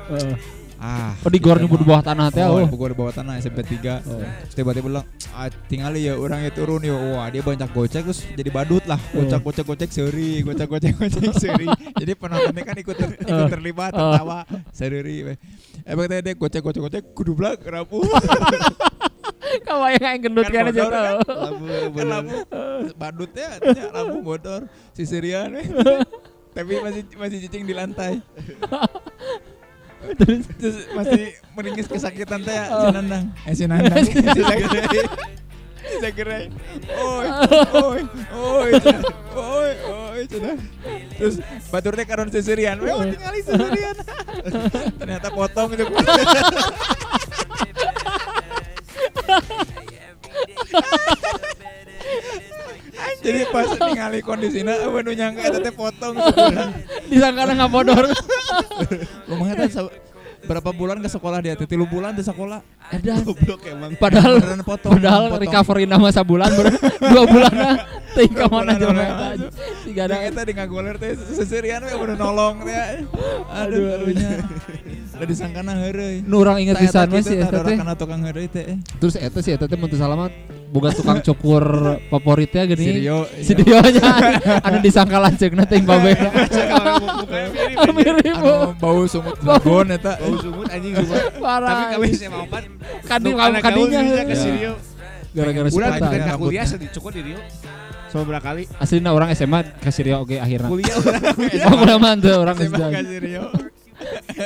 Ah. 0.76 1.16
Oh 1.20 1.30
di 1.30 1.38
gor 1.38 1.56
nyebut 1.56 1.76
di 1.76 1.87
bawah 1.87 2.02
tanah 2.02 2.28
teh. 2.28 2.42
Oh, 2.42 2.58
Oh. 2.58 2.68
gor 2.68 2.90
di 2.90 2.98
bawah 2.98 3.10
tanah 3.10 3.38
SMP 3.38 3.62
3. 3.62 4.04
Oh. 4.04 4.20
Tiba-tiba 4.50 4.84
bilang, 4.84 5.06
ah, 5.30 5.48
tinggal 5.64 5.94
ya 5.94 6.12
orang 6.14 6.40
ya 6.40 6.50
turun 6.50 6.80
ya. 6.80 6.92
Wah, 6.92 7.26
dia 7.28 7.40
banyak 7.40 7.68
gocek 7.68 8.04
terus 8.04 8.26
jadi 8.30 8.48
badut 8.48 8.84
lah. 8.84 9.00
Gocek 9.10 9.40
gocek 9.40 9.64
gocek 9.64 9.90
seri, 9.90 10.40
gocek 10.40 10.66
gocek 10.66 10.92
gocek 11.00 11.32
seri. 11.32 11.66
jadi 11.94 12.12
penontonnya 12.14 12.62
kan 12.62 12.76
ikut 12.76 12.94
ter- 12.94 13.18
ikut 13.18 13.46
terlibat 13.48 13.90
tertawa 13.90 14.44
seri. 14.70 15.37
Emang 15.82 16.04
tadi 16.04 16.20
dia 16.22 16.34
gocek 16.34 16.60
gocek 16.60 16.80
gocek 16.82 17.02
kudu 17.12 17.32
blak 17.32 17.62
rapuh. 17.62 18.04
Kabayang 19.44 20.04
aing 20.04 20.20
gendut 20.20 20.50
Kan 20.50 20.66
kan 20.66 20.72
aja 20.74 20.82
tau. 20.84 21.18
Labu 21.22 21.64
kan 21.94 22.06
lampu 22.10 22.37
badutnya 22.92 23.46
artinya 23.54 23.87
lampu 23.94 24.18
motor 24.20 24.60
si 24.90 25.06
Sirian 25.06 25.54
tapi 26.56 26.78
masih 26.78 27.02
masih 27.14 27.38
cicing 27.42 27.62
di 27.62 27.74
lantai 27.74 28.18
Terus 30.18 30.44
terus 30.60 30.76
masih 30.92 31.32
meringis 31.56 31.88
kesakitan 31.88 32.44
teh 32.44 32.52
ya, 32.52 32.68
si 32.68 32.86
Nandang. 32.92 33.24
Eh 33.48 33.54
si 33.56 33.64
Nandang. 33.64 34.04
Si 34.14 34.42
Sagere 34.42 34.82
si 35.84 36.00
Sagere 36.00 36.48
oi 36.96 37.28
oi 37.76 38.00
oi 38.32 38.72
oi 39.36 39.72
oi 39.84 40.24
cenah. 40.26 40.56
terus 41.20 41.44
baturnya 41.68 42.08
karon 42.08 42.32
Sirian 42.32 42.80
weh 42.80 42.88
oh, 42.88 43.04
tinggali 43.04 43.44
si 43.44 43.52
Sirian 43.52 43.92
ternyata 45.00 45.28
potong 45.30 45.76
itu 45.76 45.84
Jadi 53.24 53.40
pas 53.54 53.68
ningali 53.72 54.20
kondisinya 54.20 54.74
eueuh 54.84 55.00
nu 55.00 55.12
nyangka 55.16 55.40
eta 55.48 55.58
teh 55.64 55.72
potong. 55.72 56.14
Disangka 57.10 57.48
nggak 57.48 57.70
bodor. 57.72 58.04
Lumayan 59.28 59.64
sa- 59.72 59.88
berapa 60.44 60.70
bulan 60.76 61.00
ke 61.00 61.08
sekolah 61.08 61.40
dia 61.40 61.56
teh? 61.56 61.64
Tilu 61.64 61.88
bulan 61.88 62.12
di 62.12 62.20
sekolah. 62.20 62.60
Edan. 62.92 63.24
Goblok 63.24 63.64
emang. 63.64 63.96
Padahal 63.96 64.37
Beneran 64.44 64.60
potong. 64.60 64.92
padahal 65.00 65.24
potong. 65.32 65.40
recovery 65.40 65.84
nama 65.88 66.12
sebulan 66.12 66.50
dua 67.00 67.24
bulan 67.24 67.52
nah. 67.56 67.76
Ting 68.14 68.30
ka 68.30 68.46
mana 68.46 68.76
oleh 68.78 69.06
eta. 69.08 69.26
Tiga 69.88 70.02
ada. 70.06 70.14
Ada 70.20 70.24
kita 70.30 70.40
di 70.44 70.52
ngagoler 70.54 70.94
teh 71.00 71.16
seserian 71.16 71.80
we 71.82 71.96
udah 71.96 72.16
nolong 72.20 72.62
teh. 72.62 73.08
Aduh 73.50 74.12
nya. 74.12 74.44
Udah 75.16 75.26
disangkana 75.26 75.72
heureuy. 75.80 76.20
Nu 76.22 76.44
urang 76.44 76.60
inget 76.60 76.76
pisan 76.76 77.08
mah 77.08 77.24
si 77.24 77.40
eta 77.40 77.64
teh. 77.64 77.76
Kana 77.80 77.96
tukang 77.96 78.20
heureuy 78.20 78.46
teh. 78.52 78.76
Terus 79.00 79.16
eta 79.16 79.40
si 79.40 79.50
eta 79.56 79.64
teh 79.64 79.80
mun 79.80 79.88
mah 79.90 80.28
boga 80.70 80.90
tukang 80.90 81.20
cukur 81.22 81.64
favoritnya 82.09 82.62
gini. 82.66 82.85
Sirio. 83.03 83.18
Si 83.42 83.53
Dionya 83.55 84.09
anu 84.66 84.79
disangka 84.81 85.18
lanceukna 85.20 85.64
teh 85.66 85.79
babe. 85.83 86.12
Mirip. 87.94 88.35
Anu 88.35 88.74
bau 88.79 89.03
sumut 89.07 89.37
dragon 89.38 89.87
eta. 89.94 90.18
Bau 90.18 90.35
sumut 90.38 90.66
anjing 90.70 90.94
sumut. 90.98 91.22
Parah. 91.44 91.70
Tapi 91.70 91.85
kami 91.94 92.09
SMA 92.14 92.40
4 92.50 93.07
Kadi 93.11 93.31
kadinya 93.62 94.00
ke. 94.24 94.35
Sirio. 94.37 94.72
gara-gara 95.35 95.66
si 95.66 95.74
Udah 95.74 95.88
eta. 95.90 95.98
juga 95.98 96.14
ya, 96.14 96.22
nggak 96.31 96.38
kuliah 96.38 96.66
sedih 96.66 96.90
cukup 96.94 97.11
di 97.11 97.22
Rio. 97.27 97.40
Berapa 98.14 98.38
kali? 98.38 98.70
Aslina 98.79 99.11
orang 99.11 99.35
SMA 99.35 99.66
ke 99.83 99.90
Sirio 99.90 100.22
oke 100.22 100.38
akhirnya. 100.38 100.70
Kuliah 100.70 100.94
udah. 100.94 101.18
Oh, 101.66 101.83
udah 101.83 101.98
mantep 101.98 102.38
orang 102.38 102.55
SMA 102.55 102.87
ka 102.94 103.00
Sirio. 103.03 103.44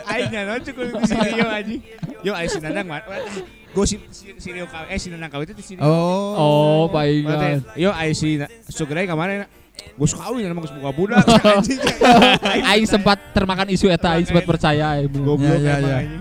Aing 0.09 0.28
nyanon 0.33 0.61
cukup 0.64 0.85
di 0.88 1.04
Sirio 1.04 1.46
anjing. 1.52 1.81
Yo 2.24 2.33
aing 2.33 2.48
si 2.48 2.59
Nanang 2.64 2.88
mah. 2.88 3.04
Gosip 3.68 4.00
si 4.09 4.33
Sirio 4.37 4.64
kau 4.64 4.85
eh 4.85 4.96
si 4.96 5.09
Nanang 5.09 5.28
kau 5.28 5.40
itu 5.40 5.52
di 5.52 5.61
Sirio. 5.61 5.83
Oh. 5.83 6.33
Oh, 6.35 6.83
baik. 6.88 7.22
Berarti, 7.22 7.62
Yo 7.76 7.90
aing 7.90 8.16
si 8.16 8.40
Sugrai 8.68 9.04
ke 9.04 9.12
mana? 9.12 9.44
Gus 9.94 10.11
kawin 10.11 10.42
nama 10.42 10.59
Gus 10.59 10.72
buka 10.72 10.90
budak 10.90 11.22
anjing. 11.46 11.78
Aing 12.64 12.87
sempat 12.87 13.18
termakan 13.31 13.68
isu 13.68 13.87
eta, 13.87 14.16
aing 14.16 14.26
sempat 14.26 14.42
percaya. 14.42 14.98
aing. 14.98 15.07
Goblok 15.12 15.38
Ya, 15.61 15.78
ya, 15.78 15.98
ya. 16.02 16.18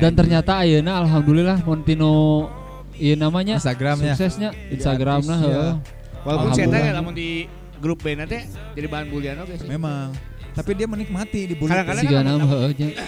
Dan 0.00 0.16
ternyata 0.16 0.56
ayeuna 0.58 0.98
alhamdulillah 0.98 1.60
Montino 1.62 2.48
iya 2.94 3.12
namanya 3.14 3.60
Instagramnya. 3.60 4.16
suksesnya 4.16 4.50
Instagram 4.70 5.20
artis, 5.20 5.44
ya. 5.44 5.76
Walaupun 6.22 6.50
saya 6.50 6.64
Alhamdulillah. 6.64 6.72
tanya 6.72 6.92
lamun 6.96 7.12
di 7.12 7.30
grup 7.76 7.98
band 8.00 8.24
nanti 8.24 8.38
jadi 8.72 8.86
bahan 8.88 9.06
bulian 9.10 9.36
oke 9.42 9.54
sih. 9.58 9.68
Memang. 9.68 10.14
Tapi 10.52 10.70
dia 10.72 10.86
menikmati 10.86 11.40
di 11.44 11.54
bulan. 11.54 11.84
Kadang-kadang 11.84 12.38
kan 12.40 12.40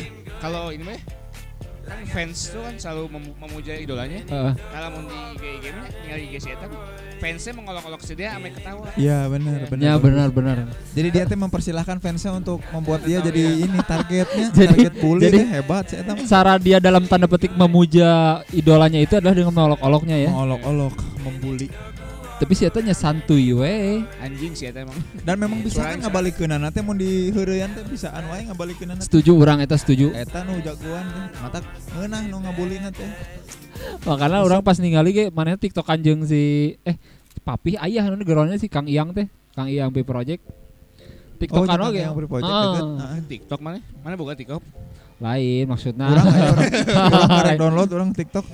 kalau 0.44 0.68
ini 0.68 0.82
mah 0.84 0.98
kan 1.84 2.00
fans 2.08 2.48
tuh 2.48 2.60
kan 2.60 2.74
selalu 2.74 3.02
mem- 3.12 3.36
memuja 3.38 3.72
idolanya. 3.76 4.20
Heeh. 4.24 4.52
Kalau 4.56 4.88
mau 4.90 5.02
di 5.04 5.16
IG 5.36 5.42
IG 5.44 5.64
mah 5.70 5.86
tinggal 5.88 6.18
IG 6.18 6.34
si 6.40 6.48
eta 6.50 6.66
fansnya 7.14 7.52
mengolok-olok 7.54 8.00
si 8.02 8.12
dia 8.12 8.28
ame 8.34 8.48
ketawa. 8.52 8.88
Iya 8.96 9.18
benar 9.28 9.58
benar. 9.68 9.84
Ya 9.84 9.94
benar 9.96 10.28
benar. 10.28 10.56
Jadi 10.92 11.08
dia 11.08 11.22
tuh 11.24 11.38
mempersilahkan 11.38 11.96
fansnya 11.98 12.32
untuk 12.32 12.60
membuat 12.68 13.00
dia 13.02 13.18
jadi 13.20 13.42
ini 13.64 13.78
targetnya, 13.80 14.46
Jadi- 14.50 14.68
target 14.76 14.94
bully 14.98 15.22
jadi- 15.24 15.38
deh, 15.40 15.46
hebat 15.54 15.84
sih 15.88 15.96
eta 16.00 16.12
mah. 16.12 16.26
Cara 16.26 16.52
dia 16.58 16.76
dalam 16.80 17.04
tanda 17.04 17.24
petik 17.24 17.52
memuja 17.54 18.40
idolanya 18.50 19.00
itu 19.00 19.16
adalah 19.16 19.32
dengan 19.32 19.52
mengolok-oloknya 19.52 20.16
ya. 20.20 20.30
Mengolok-olok, 20.32 20.94
membuli. 21.22 21.68
Tapi 22.34 22.52
si 22.58 22.66
eta 22.66 22.82
nya 22.82 22.92
santuy 22.92 23.54
we. 23.54 24.02
Anjing 24.18 24.58
si 24.58 24.66
eta 24.66 24.82
emang. 24.82 24.98
Dan 25.22 25.38
memang 25.38 25.62
bisa 25.62 25.80
kan 25.80 25.94
Suaranya 25.94 26.10
ngabalikeun 26.10 26.54
teh 26.74 26.82
mun 26.82 26.96
di 26.98 27.30
heureuyan 27.30 27.70
teh 27.70 27.86
bisaan 27.86 28.26
wae 28.26 28.42
ngabalikeun 28.50 28.98
Setuju 28.98 29.38
orang 29.38 29.62
eta 29.62 29.78
setuju. 29.78 30.10
Eta 30.10 30.42
nu 30.42 30.58
jagoan 30.58 31.06
teh, 31.06 31.24
mata 31.38 31.58
ngeunah 31.94 32.22
nu 32.26 32.36
ngabulina 32.42 32.90
teh. 32.90 33.06
Makanya 34.02 34.42
orang 34.42 34.60
pas 34.66 34.76
ningali 34.82 35.14
ge 35.14 35.24
mana 35.30 35.54
TikTok 35.54 35.86
anjing 35.86 36.26
si 36.26 36.74
eh 36.82 36.98
papi 37.46 37.78
ayah 37.78 38.10
nu 38.10 38.18
geronnya 38.26 38.58
si 38.58 38.66
Kang 38.66 38.90
Iyang 38.90 39.14
teh. 39.14 39.30
Kang 39.54 39.70
Iyang 39.70 39.94
B 39.94 40.02
Project. 40.02 40.42
TikTok 41.38 41.66
kan 41.66 41.80
oge. 41.82 42.02
yang 42.02 42.14
project 42.14 42.50
Ah. 42.50 43.18
TikTok 43.26 43.60
mana? 43.62 43.78
Mana 44.02 44.14
buka 44.14 44.38
TikTok? 44.38 44.62
Lain 45.22 45.64
maksudnya. 45.70 46.10
Orang, 46.10 47.58
download 47.58 47.90
orang 47.94 48.10
TikTok. 48.14 48.46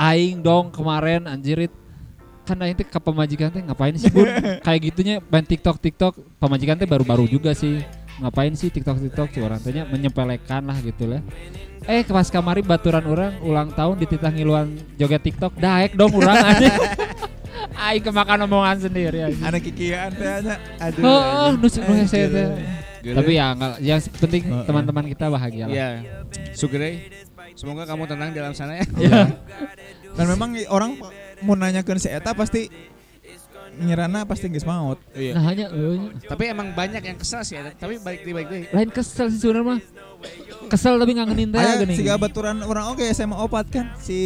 aing 0.00 0.40
dong 0.40 0.72
kemarin 0.72 1.28
anjirit 1.28 1.68
kan 2.50 2.58
aing 2.66 2.74
teh 2.74 2.86
ke 2.86 2.98
pemajikan 2.98 3.48
teh 3.54 3.62
ngapain 3.62 3.94
sih 3.94 4.10
bun 4.10 4.26
kayak 4.66 4.80
gitunya 4.90 5.22
main 5.22 5.46
TikTok 5.46 5.78
TikTok 5.78 6.18
pemajikan 6.42 6.74
teh 6.74 6.88
baru-baru 6.90 7.30
juga 7.30 7.54
sih 7.54 7.78
ngapain 8.18 8.50
sih 8.58 8.74
TikTok 8.74 8.98
TikTok 8.98 9.28
si 9.30 9.38
orang 9.38 9.62
tehnya 9.62 9.86
menyepelekan 9.86 10.66
lah 10.66 10.76
gitu 10.82 11.06
lah 11.06 11.22
eh 11.86 12.02
pas 12.04 12.26
kamari 12.26 12.66
baturan 12.66 13.06
orang 13.06 13.38
ulang 13.46 13.70
tahun 13.70 13.96
dititah 14.02 14.34
ngiluan 14.34 14.74
joget 14.98 15.22
TikTok 15.22 15.54
daek 15.56 15.94
dong 15.94 16.10
orang 16.18 16.42
aja 16.42 16.74
aing 17.80 18.04
kemakan 18.04 18.44
omongan 18.46 18.76
sendiri 18.88 19.18
anjing. 19.24 19.44
Ada 19.44 19.58
kikian 19.60 20.10
teh. 20.12 20.56
Aduh. 20.80 21.02
Heeh, 21.02 21.48
nu 21.56 21.66
nu 21.66 21.92
Eh, 21.92 21.96
hese 22.04 22.20
teh. 22.28 22.48
Tapi 23.00 23.32
ya 23.32 23.46
enggak, 23.56 23.74
yang 23.80 24.00
penting 24.20 24.42
teman-teman 24.68 25.04
kita 25.08 25.26
bahagia 25.32 25.64
lah. 25.64 25.72
Iya. 25.72 25.88
Semoga 27.56 27.84
kamu 27.88 28.04
tenang 28.08 28.30
di 28.32 28.38
dalam 28.40 28.54
sana 28.56 28.80
ya. 28.80 28.84
Iya. 28.96 29.20
Dan 30.16 30.26
memang 30.36 30.52
orang 30.68 31.00
mau 31.44 31.56
nanyakeun 31.56 32.00
si 32.00 32.08
eta 32.12 32.32
pasti 32.36 32.68
nyirana 33.78 34.26
pasti 34.26 34.50
geus 34.50 34.66
maut. 34.66 34.98
Iya. 35.14 35.32
Nah 35.38 35.42
hanya 35.46 35.66
eueuh. 35.70 36.12
Tapi 36.26 36.50
emang 36.50 36.74
banyak 36.74 37.00
yang 37.00 37.18
kesal 37.18 37.46
sih 37.46 37.56
ya. 37.56 37.70
Tapi 37.72 38.02
balik 38.02 38.26
di 38.26 38.32
balik 38.34 38.48
deh. 38.50 38.62
lain 38.74 38.90
kesel 38.90 39.30
sih 39.30 39.38
sebenarnya 39.38 39.78
mah. 39.78 39.80
Kesel 40.68 40.94
tapi 41.00 41.12
ngangenin 41.16 41.48
teh 41.54 41.60
geuning. 41.60 41.96
siga 41.96 42.14
baturan 42.20 42.60
orang 42.66 42.92
oke 42.92 43.02
SMA 43.14 43.36
opat 43.38 43.66
kan 43.72 43.86
si 43.96 44.18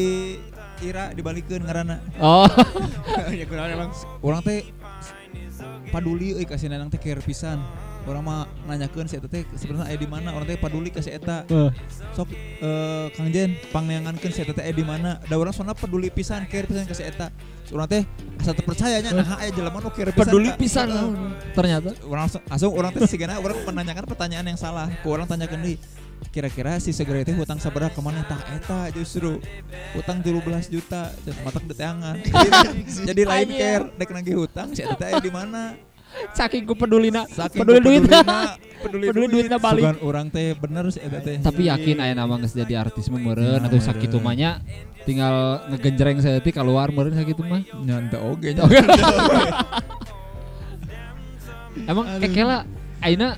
Ira 0.83 1.15
dibalikeun 1.15 1.63
ngaranna. 1.65 2.03
Oh. 2.19 2.49
ya 3.39 3.45
kurang 3.47 3.71
emang. 3.71 3.91
Orang 4.21 4.41
teh 4.43 4.67
paduli 5.95 6.35
euy 6.35 6.47
kasih 6.49 6.73
nanang 6.73 6.91
teh 6.91 6.99
pisan. 6.99 7.63
Orang 8.05 8.21
mah 8.21 8.45
nanyakeun 8.69 9.09
si 9.09 9.17
eta 9.17 9.25
teh 9.33 9.49
sebenarnya 9.57 9.89
aya 9.89 9.97
di 9.97 10.05
mana? 10.05 10.37
Orang 10.37 10.45
teh 10.45 10.61
paduli 10.61 10.93
ka 10.93 11.01
si 11.01 11.09
eta. 11.09 11.49
Eh, 11.49 11.71
Sok 12.13 12.29
eh, 12.37 13.09
Kang 13.17 13.33
Jen 13.33 13.57
pangneangankeun 13.73 14.29
si 14.29 14.45
eta 14.45 14.53
teh 14.53 14.61
aya 14.61 14.77
di 14.77 14.85
mana? 14.85 15.17
Da 15.25 15.41
urang 15.41 15.57
soalna 15.57 15.73
peduli 15.73 16.13
pisan, 16.13 16.45
care 16.45 16.69
pisan 16.69 16.85
ka 16.85 16.93
si 16.93 17.01
eta. 17.01 17.33
Urang 17.73 17.89
teh 17.89 18.05
asa 18.37 18.53
teu 18.53 18.61
percayanya 18.61 19.09
nah 19.17 19.41
aya 19.41 19.49
jelema 19.49 19.81
nu 19.81 19.89
care 19.89 20.13
pisan. 20.13 20.21
peduli 20.29 20.53
pisan 20.53 20.93
Heeh. 20.93 21.13
ternyata. 21.57 21.97
Orang 22.05 22.29
langsung, 22.29 22.73
orang 22.77 22.91
teh 22.93 23.09
sigana 23.09 23.41
orang 23.41 23.57
menanyakan 23.65 24.05
pertanyaan 24.05 24.45
yang 24.53 24.61
salah. 24.61 24.93
Ku 25.01 25.09
orang 25.09 25.25
tanyakeun 25.25 25.65
deui. 25.65 25.81
Kira-kira 26.29 26.77
si 26.85 26.93
segera 26.93 27.25
teh 27.25 27.33
hutang 27.33 27.57
sabaraha 27.57 27.89
ke 27.89 28.01
mana 28.05 28.21
tah 28.29 28.41
eta 28.53 28.93
justru 28.93 29.41
hutang 29.97 30.21
17 30.21 30.45
juta 30.69 31.09
dan 31.25 31.37
matak 31.41 31.65
deteangan. 31.73 32.17
Jadi, 33.09 33.23
lain 33.25 33.49
care 33.49 33.85
dek 33.97 34.13
nagih 34.13 34.37
hutang 34.45 34.77
si 34.77 34.85
eta 34.85 34.93
teh 34.93 35.09
aya 35.09 35.25
di 35.25 35.33
mana? 35.33 35.73
Saking 36.39 36.63
ku 36.67 36.75
pedulina. 36.79 37.27
Saking 37.29 37.61
peduli 37.63 37.81
duit. 37.83 38.03
peduli, 38.85 39.05
Peduli 39.09 39.27
duitna 39.31 39.57
balik. 39.59 39.83
Sugan 39.85 39.99
orang 40.05 40.27
teh 40.31 40.55
bener 40.55 40.85
si 40.93 41.01
eta 41.01 41.19
teh. 41.21 41.41
Tapi 41.41 41.69
yakin 41.73 41.97
aya 42.01 42.13
nama 42.15 42.37
geus 42.41 42.53
jadi 42.55 42.75
artis 42.85 43.09
mah 43.09 43.21
meureun 43.21 43.61
Nah, 43.61 43.69
atuh 43.69 43.81
sakitu 43.81 44.21
meureun. 44.21 44.29
mah 44.29 44.35
nya 44.37 44.51
tinggal 45.05 45.65
ngegenjreng 45.73 46.19
saeutik 46.21 46.55
keluar 46.57 46.93
meureun 46.93 47.17
sakitu 47.17 47.43
mah. 47.45 47.63
Nya 47.85 47.95
henteu 48.01 48.21
oge 48.23 48.55
nya. 48.55 48.63
Emang 51.91 52.07
kekela 52.23 52.63
ayeuna 53.03 53.35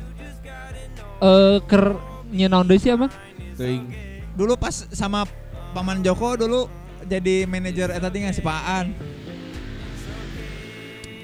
eh 1.25 1.59
ker 1.65 1.97
nyenaon 2.29 2.69
deui 2.69 2.79
sih 2.83 2.93
emang? 2.93 3.09
Teuing. 3.57 3.89
Dulu 4.37 4.61
pas 4.61 4.85
sama 4.93 5.25
Paman 5.73 6.05
Joko 6.05 6.37
dulu 6.37 6.69
jadi 7.07 7.49
manajer 7.49 7.95
eta 7.97 8.13
teh 8.13 8.21
si 8.35 8.43
Paan. 8.45 8.93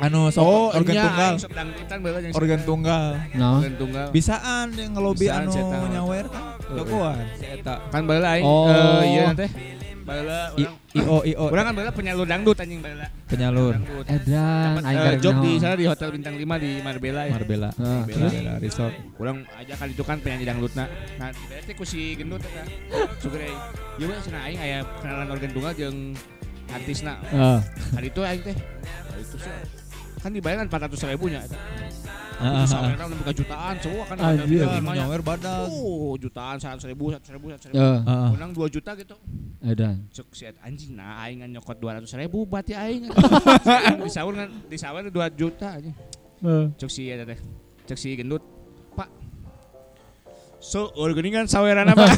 Anu 0.00 0.32
sok 0.32 0.72
organ 0.72 0.94
tunggal. 0.96 1.32
aing 1.32 1.40
sok 1.42 1.52
dangdutan 1.52 1.96
bae 2.00 2.10
jeung 2.22 2.34
Organ 2.34 2.60
tunggal. 2.64 3.04
Nah. 3.36 3.58
Organ 3.60 3.74
tunggal. 3.76 4.06
Bisaan 4.14 4.66
yang 4.78 4.90
ngelobi 4.96 5.26
anu 5.28 5.52
nyawer 5.92 6.26
kan 6.32 7.26
si 7.36 7.46
eta. 7.46 7.74
Kan 7.92 8.02
baheula 8.08 8.28
aing 8.38 8.44
Oh. 8.46 8.72
eh, 8.72 9.02
iya 9.12 9.24
teh. 9.36 9.50
Urang 10.02 10.74
IO 10.98 11.16
IO 11.22 11.44
urang 11.46 11.64
kan 11.70 11.72
baheula 11.78 11.92
penyalur 11.94 12.26
dangdut 12.26 12.58
anjing 12.58 12.80
baheula. 12.82 13.06
penyalur. 13.30 13.74
Edan 14.10 14.82
aing 14.82 14.98
karek 14.98 15.20
job 15.22 15.34
di 15.40 15.52
sana 15.62 15.74
di 15.78 15.86
hotel 15.86 16.08
bintang 16.12 16.34
5 16.34 16.42
di 16.58 16.70
Marbella 16.82 17.22
ya. 17.28 17.32
Marbella. 17.38 17.70
Ah, 17.78 18.02
Marbella. 18.02 18.26
Marbella 18.26 18.52
Resort. 18.58 18.94
Kurang 19.14 19.36
aja 19.54 19.74
kali 19.78 19.92
itu 19.94 20.04
kan 20.04 20.16
penyanyi 20.18 20.44
dangdutna. 20.48 20.84
Nah, 21.20 21.28
dibayar 21.30 21.62
teh 21.62 21.74
ku 21.78 21.84
si 21.86 22.18
gendut 22.18 22.42
eta. 22.42 22.64
Sugere. 23.22 23.52
Ieu 24.00 24.10
we 24.10 24.14
cenah 24.18 24.42
aing 24.50 24.58
aya 24.58 24.78
kenalan 25.00 25.28
organ 25.30 25.50
tunggal 25.54 25.72
jeung 25.78 26.12
artisna. 26.72 27.14
Heeh. 27.30 27.58
Kali 27.94 28.06
itu 28.10 28.20
aing 28.26 28.42
teh. 28.42 28.56
Kali 28.56 29.22
itu 29.22 29.36
sih. 29.38 29.81
Kan 30.22 30.30
dibayar 30.30 30.62
kan 30.62 30.68
400 30.70 31.10
ribunya. 31.10 31.42
Heeh. 32.42 32.64
Sampai 32.66 32.94
kan 32.98 33.06
lebih 33.10 33.26
ke 33.26 33.34
jutaan 33.42 33.74
semua 33.82 34.04
kan 34.06 34.16
nya. 34.18 34.78
Nyawer 34.78 35.22
badag. 35.22 35.66
Oh, 35.70 36.14
jutaan 36.18 36.58
100 36.58 36.82
ribu, 36.90 37.10
100 37.10 37.34
ribu, 37.34 37.46
100 37.50 37.70
ribu. 37.70 37.78
Heeh. 37.78 38.28
Menang 38.34 38.50
2 38.54 38.70
juta 38.70 38.90
gitu. 38.98 39.18
Edan. 39.62 40.10
Cek 40.10 40.26
si 40.34 40.42
Ed, 40.46 40.58
anjing 40.58 40.98
nah 40.98 41.22
aing 41.22 41.46
kan 41.46 41.50
nyokot 41.50 41.78
200 41.78 42.06
ribu 42.18 42.46
berarti 42.46 42.74
aing. 42.74 43.10
Disawer 44.06 44.34
kan 44.34 44.50
disawer 44.66 45.02
2 45.06 45.38
juta 45.38 45.78
aja. 45.78 45.92
Heeh. 46.42 46.66
Cek 46.78 46.90
si 46.90 47.02
Ed 47.10 47.22
teh. 47.26 47.38
Cek 47.86 47.98
si 47.98 48.14
gendut. 48.18 48.42
So, 50.62 50.94
geningan 50.94 51.50
saweran 51.50 51.90
apa? 51.90 52.06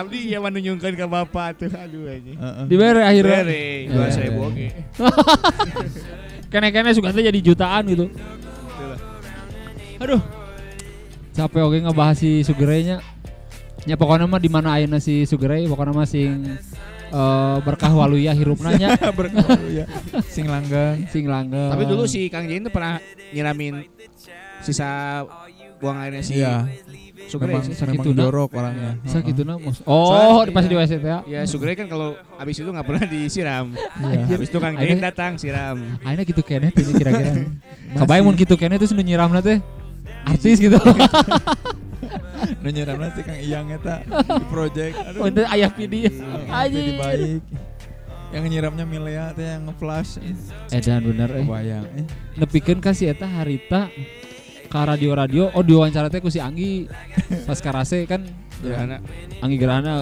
Abdi 0.00 0.32
ya 0.32 0.40
menunjukkan 0.40 0.96
ke 0.96 1.04
bapak 1.04 1.60
tuh, 1.60 1.68
aduh 1.68 2.08
aja. 2.08 2.32
Heeh. 2.32 2.64
Dibere 2.64 3.04
akhirnya. 3.04 3.40
Bere, 3.44 3.64
dua 3.92 4.06
Ya, 4.08 4.12
seribu 4.16 4.40
ya, 4.40 4.48
oke. 4.48 4.66
Kene-kene 6.48 6.96
suka 6.96 7.12
teh 7.12 7.20
jadi 7.20 7.40
jutaan 7.44 7.84
gitu. 7.92 8.08
Aduh. 10.00 10.24
Capek 11.36 11.62
oke 11.68 11.78
ngebahas 11.84 12.16
si 12.16 12.40
Sugere-nya. 12.40 13.04
Ya 13.84 14.00
pokoknya 14.00 14.24
mah 14.24 14.40
di 14.40 14.48
mana 14.48 14.80
ayeuna 14.80 15.04
si 15.04 15.28
Sugere, 15.28 15.68
pokoknya 15.68 15.92
mah 15.92 16.08
sing 16.08 16.48
eh, 17.12 17.56
berkah 17.60 17.92
waluya 17.92 18.32
hirupna 18.32 18.72
nya 18.72 18.96
Berkah 19.20 19.44
ya. 19.68 19.84
Sing 20.24 20.48
langgang. 20.48 21.04
sing 21.12 21.28
langgeng. 21.28 21.76
Tapi 21.76 21.84
dulu 21.84 22.08
si 22.08 22.32
Kang 22.32 22.48
Jain 22.48 22.64
tuh 22.64 22.72
pernah 22.72 22.96
nyiramin 23.36 23.84
sisa 24.64 25.22
buang 25.78 25.96
airnya 25.96 26.22
si 26.22 26.38
Iya. 26.38 26.66
Sugre 27.28 27.50
Memang 27.50 27.60
sih. 27.60 27.76
sakit 27.76 27.92
memang 27.92 28.06
tuh, 28.08 28.14
jorok 28.16 28.50
orangnya. 28.52 28.92
Sakit 29.04 29.36
na 29.44 29.54
mus. 29.54 29.84
Oh, 29.84 30.40
di 30.40 30.48
pas 30.48 30.64
di 30.64 30.72
WC 30.72 30.96
teh. 30.96 31.04
ya. 31.04 31.18
Ya 31.28 31.40
Sugre 31.44 31.76
kan 31.76 31.84
kalau 31.84 32.16
abis 32.34 32.56
itu 32.56 32.66
nggak 32.66 32.82
pernah 32.82 33.04
disiram. 33.04 33.66
Iya. 34.00 34.22
Habis 34.32 34.48
itu 34.48 34.58
Kang 34.58 34.74
Jain 34.74 34.96
datang 34.96 35.32
siram. 35.36 35.76
Ayeuna 36.00 36.24
gitu 36.24 36.40
kene 36.40 36.72
teh 36.72 36.82
kira-kira. 36.82 37.44
Kabayang 37.98 38.24
mun 38.24 38.34
gitu 38.34 38.54
kene 38.54 38.74
tuh 38.76 38.88
nu 38.92 39.02
nyiramna 39.02 39.38
teh 39.38 39.60
artis 40.24 40.56
gitu. 40.56 40.80
Nu 42.58 42.70
nyiramna 42.70 43.10
si 43.12 43.20
Kang 43.20 43.36
Iyang 43.36 43.66
eta 43.68 44.02
di 44.08 44.46
project. 44.48 44.94
Aduh. 44.96 45.20
Oh, 45.20 45.26
itu 45.26 45.42
ayah 45.44 45.70
PD. 45.70 45.94
Jadi 46.08 46.92
baik. 46.96 47.42
Yang 48.28 48.44
nyiramnya 48.46 48.84
Milea 48.84 49.26
teh 49.32 49.46
yang 49.48 49.68
nge-flash. 49.68 50.22
Edan 50.70 51.02
bener 51.02 51.28
eh. 51.34 51.44
Kebayang. 51.44 51.84
Eh. 51.92 52.06
Nepikeun 52.36 52.78
ka 52.78 52.92
si 52.92 53.04
eta 53.04 53.26
harita 53.26 53.90
ka 54.68 54.84
radio-radio 54.84 55.48
oh 55.56 55.64
diwawancara 55.64 56.12
teh 56.12 56.20
ku 56.20 56.28
si 56.28 56.38
Anggi 56.38 56.86
pas 57.48 57.58
karase 57.58 58.04
kan 58.04 58.22
Gerhana. 58.62 58.96
Anggi 59.40 59.56
Gerhana. 59.56 59.92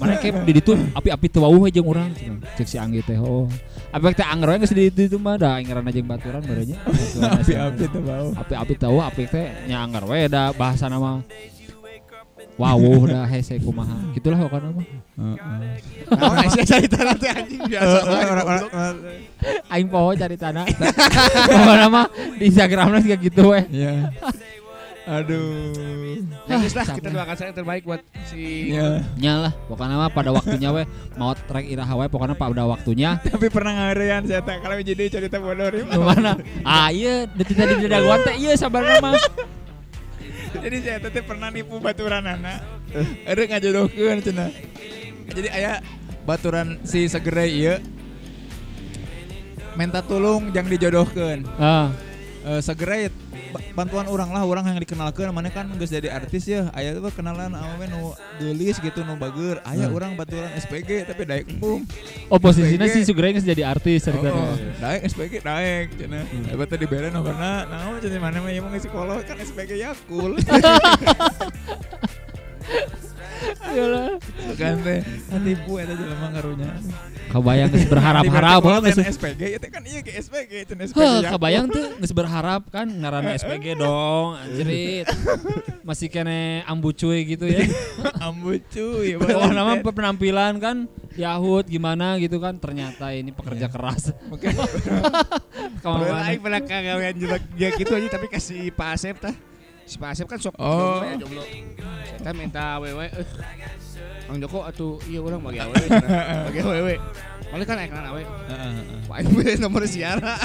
Mana 0.00 0.16
kayak 0.16 0.48
di 0.48 0.52
ditu 0.56 0.72
api-api 0.96 1.28
teu 1.28 1.44
wauh 1.44 1.60
we 1.60 1.68
jeung 1.68 1.84
urang 1.84 2.08
cek 2.56 2.68
si 2.68 2.76
Anggi 2.80 3.04
teh 3.04 3.20
oh. 3.20 3.48
Apa 3.92 4.16
teh 4.16 4.24
we 4.24 4.56
geus 4.60 4.72
di 4.72 4.88
ditu 4.88 5.16
mah 5.20 5.36
da 5.36 5.60
angeran 5.60 5.84
jeung 5.92 6.08
baturan 6.08 6.40
barenya. 6.44 6.78
Api-api 7.40 7.84
bau. 8.00 8.28
Api-api 8.32 8.74
tahu 8.80 8.96
api 9.00 9.22
teh 9.28 9.46
nya 9.68 9.84
anger 9.84 10.04
we 10.08 10.28
da 10.28 10.52
bahasa 10.56 10.88
nama 10.88 11.24
Wawuh 12.54 13.10
dah 13.10 13.26
hese 13.26 13.58
kumaha. 13.58 13.98
Gitulah 14.14 14.38
pokoknya 14.46 14.70
mah. 14.70 14.86
Heeh. 15.18 15.58
Nah, 16.14 16.46
saya 16.54 16.66
cerita 16.66 17.02
nanti 17.02 17.26
anjing 17.26 17.62
biasa. 17.66 17.98
Aing 19.74 19.90
poho 19.90 20.14
cari 20.14 20.36
tanah. 20.38 20.62
Pokoknya 21.50 21.88
mah 21.90 22.06
di 22.38 22.46
Instagramnya 22.46 23.02
juga 23.02 23.16
gitu 23.18 23.42
we. 23.50 23.60
Iya. 23.74 24.14
Aduh. 25.04 26.16
Ya 26.48 26.56
lah 26.56 26.86
kita 26.96 27.08
doakan 27.12 27.34
saya 27.36 27.52
yang 27.52 27.58
terbaik 27.60 27.82
buat 27.84 28.00
si 28.30 28.72
Ya. 28.72 29.04
Nyalah, 29.20 29.52
pokoknya 29.68 30.00
mah 30.00 30.08
pada 30.08 30.30
waktunya 30.32 30.70
we 30.72 30.88
mau 31.18 31.36
trek 31.36 31.68
iraha 31.68 31.92
we 31.98 32.06
pokoknya 32.08 32.38
pada 32.38 32.64
waktunya. 32.64 33.20
Tapi 33.20 33.52
pernah 33.52 33.76
ngarean 33.76 34.24
saya 34.24 34.40
tak 34.40 34.62
kalau 34.62 34.80
jadi 34.80 35.10
cerita 35.10 35.42
bodoh. 35.42 35.68
Gimana? 35.74 36.40
Ah 36.62 36.88
iya, 36.88 37.26
detik 37.28 37.58
tadi 37.58 37.82
di 37.82 37.90
daguan 37.90 38.22
teh 38.24 38.38
iya 38.38 38.56
sabarna 38.56 38.96
mah. 39.02 39.18
Jadi 40.54 40.76
saya 40.82 40.98
teh 41.02 41.24
pernah 41.24 41.48
nipu 41.50 41.82
baturan 41.82 42.24
anak. 42.24 42.62
Ada 43.26 43.42
ngajodohkeun 43.50 44.18
cenah. 44.22 44.50
Jadi 45.34 45.48
aya 45.50 45.82
baturan 46.22 46.78
si 46.86 47.10
segere 47.10 47.48
ieu 47.50 47.76
minta 49.74 49.98
tolong 50.00 50.54
jangan 50.54 50.70
dijodohkeun. 50.70 51.40
Ah, 51.58 51.90
segera 52.62 53.08
ba- 53.08 53.23
bantuan 53.72 54.06
orang 54.06 54.30
lah 54.30 54.42
orang 54.42 54.64
yang 54.70 54.78
dikenalkan. 54.78 55.30
Mana 55.30 55.50
kan 55.50 55.70
geus 55.74 55.90
jadi 55.90 56.10
artis 56.10 56.44
ya. 56.46 56.70
Aya 56.72 56.94
tuh 56.94 57.08
kenalan 57.10 57.54
we 57.78 57.86
nu 57.86 58.12
geulis 58.38 58.78
gitu 58.78 59.02
nu 59.02 59.14
bager. 59.16 59.58
Aya 59.62 59.86
Hmm. 59.86 59.96
orang 59.96 60.12
baturan 60.16 60.48
SPG 60.56 61.04
tapi 61.04 61.22
daek 61.28 61.44
empung 61.46 61.84
oh 62.32 62.38
posisinya 62.40 62.88
si 62.88 63.04
geus 63.04 63.44
jadi 63.44 63.62
artis 63.68 64.08
oh, 64.08 64.16
ceritanya. 64.16 64.44
daek 64.80 65.00
SPG 65.12 65.32
daek 65.44 65.86
cenah. 66.00 66.24
Hmm. 66.24 66.44
hebat 66.48 66.68
tadi 66.72 66.84
bere 66.88 67.12
nomorna 67.12 67.68
naon 67.68 68.00
cenah 68.00 68.18
mana 68.18 68.40
mah 68.40 68.50
emang 68.50 68.72
psikolog 68.80 69.20
kan 69.22 69.36
SPG 69.36 69.76
Yakul 69.78 70.40
Iyalah. 73.74 74.16
kan 74.56 74.78
teh 74.80 75.00
tipu 75.44 75.76
eta 75.76 75.92
jelema 75.92 76.32
ngarunya 76.32 76.70
Kebayang 77.24 77.68
geus 77.72 77.88
berharap-harap 77.90 78.60
geus. 78.62 78.94
SPG 79.18 79.58
itu 79.58 79.66
kan 79.66 79.82
iya 79.82 80.00
ke 80.00 80.12
SPG 80.14 80.52
cenah 80.70 80.84
SPG 80.86 81.00
Heh, 81.02 81.12
Yakul. 81.18 81.32
kebayang 81.34 81.66
tuh 81.66 81.84
geus 81.98 82.12
berharap 82.14 82.62
kan 82.70 82.86
ngaranna 82.86 83.34
SPG 83.34 83.74
dong 83.74 84.38
anjrit. 84.38 85.08
Masih 85.88 86.08
kene 86.08 86.62
ambu 86.64 86.94
cuy 86.94 87.26
gitu 87.26 87.44
ya. 87.50 87.66
ambu 88.30 88.54
cuy 88.70 89.18
Oh 89.18 89.50
nama 89.50 89.82
penampilan 89.82 90.62
kan 90.62 90.76
Yahut 91.18 91.66
gimana 91.66 92.16
gitu 92.22 92.38
kan 92.38 92.54
ternyata 92.56 93.10
ini 93.10 93.34
pekerja 93.34 93.66
keras. 93.66 94.14
Padahal 95.80 96.22
aing 96.28 96.38
Ke 96.38 96.38
mana? 96.38 96.38
pernah 96.38 96.60
kagawean 96.62 97.14
jelek 97.18 97.42
dia 97.56 97.68
gitu 97.74 97.92
aja 97.92 98.08
tapi 98.08 98.26
kasih 98.30 98.70
Pak 98.70 98.88
Asep 98.94 99.16
tah. 99.18 99.34
Si 99.84 99.96
Pak 100.00 100.16
Asep 100.16 100.26
kan 100.28 100.40
sok 100.40 100.56
Oh. 100.56 101.04
jomblo 101.04 101.04
ya 101.04 101.16
jomblo. 101.20 101.42
Saya 102.20 102.32
minta 102.32 102.80
wewe 102.80 103.06
eh 103.12 103.26
Joko 104.40 104.64
atuh 104.64 104.96
iya 105.06 105.20
orang 105.20 105.40
bagi 105.44 105.60
cenah. 105.60 106.48
Bagi 106.48 106.60
awewe. 106.64 106.94
Malah 107.52 107.66
kan 107.68 107.76
ekran 107.84 108.04
awe. 108.08 108.22
Heeh, 108.24 108.70
heeh. 109.04 109.56
Nomor 109.60 109.84
siara. 109.84 110.34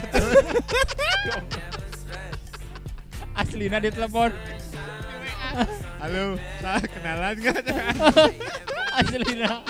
Aslina 3.39 3.79
di 3.79 3.89
telepon. 3.89 4.35
Halo, 5.99 6.37
nah, 6.61 6.77
kenalan 6.83 7.33
enggak? 7.39 7.63
Aslina. 8.99 9.63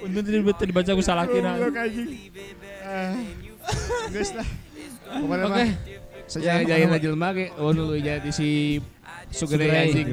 Untung 0.00 0.22
tadi 0.24 0.38
tadi 0.40 0.64
dibaca 0.64 0.90
aku 0.94 1.02
salah 1.04 1.26
kira. 1.26 1.58
Ah, 2.86 3.14
Geus 4.14 4.32
lah. 4.38 4.46
Oke. 5.18 5.66
Sejarah 6.30 6.62
Ya, 6.62 6.86
aja 6.86 7.08
lemah 7.10 7.30
ge. 7.34 7.46
Oh 7.58 7.74
dulu 7.74 7.98
jadi 7.98 8.30
si 8.30 8.78
Sugere 9.30 9.70
anjing. 9.70 10.10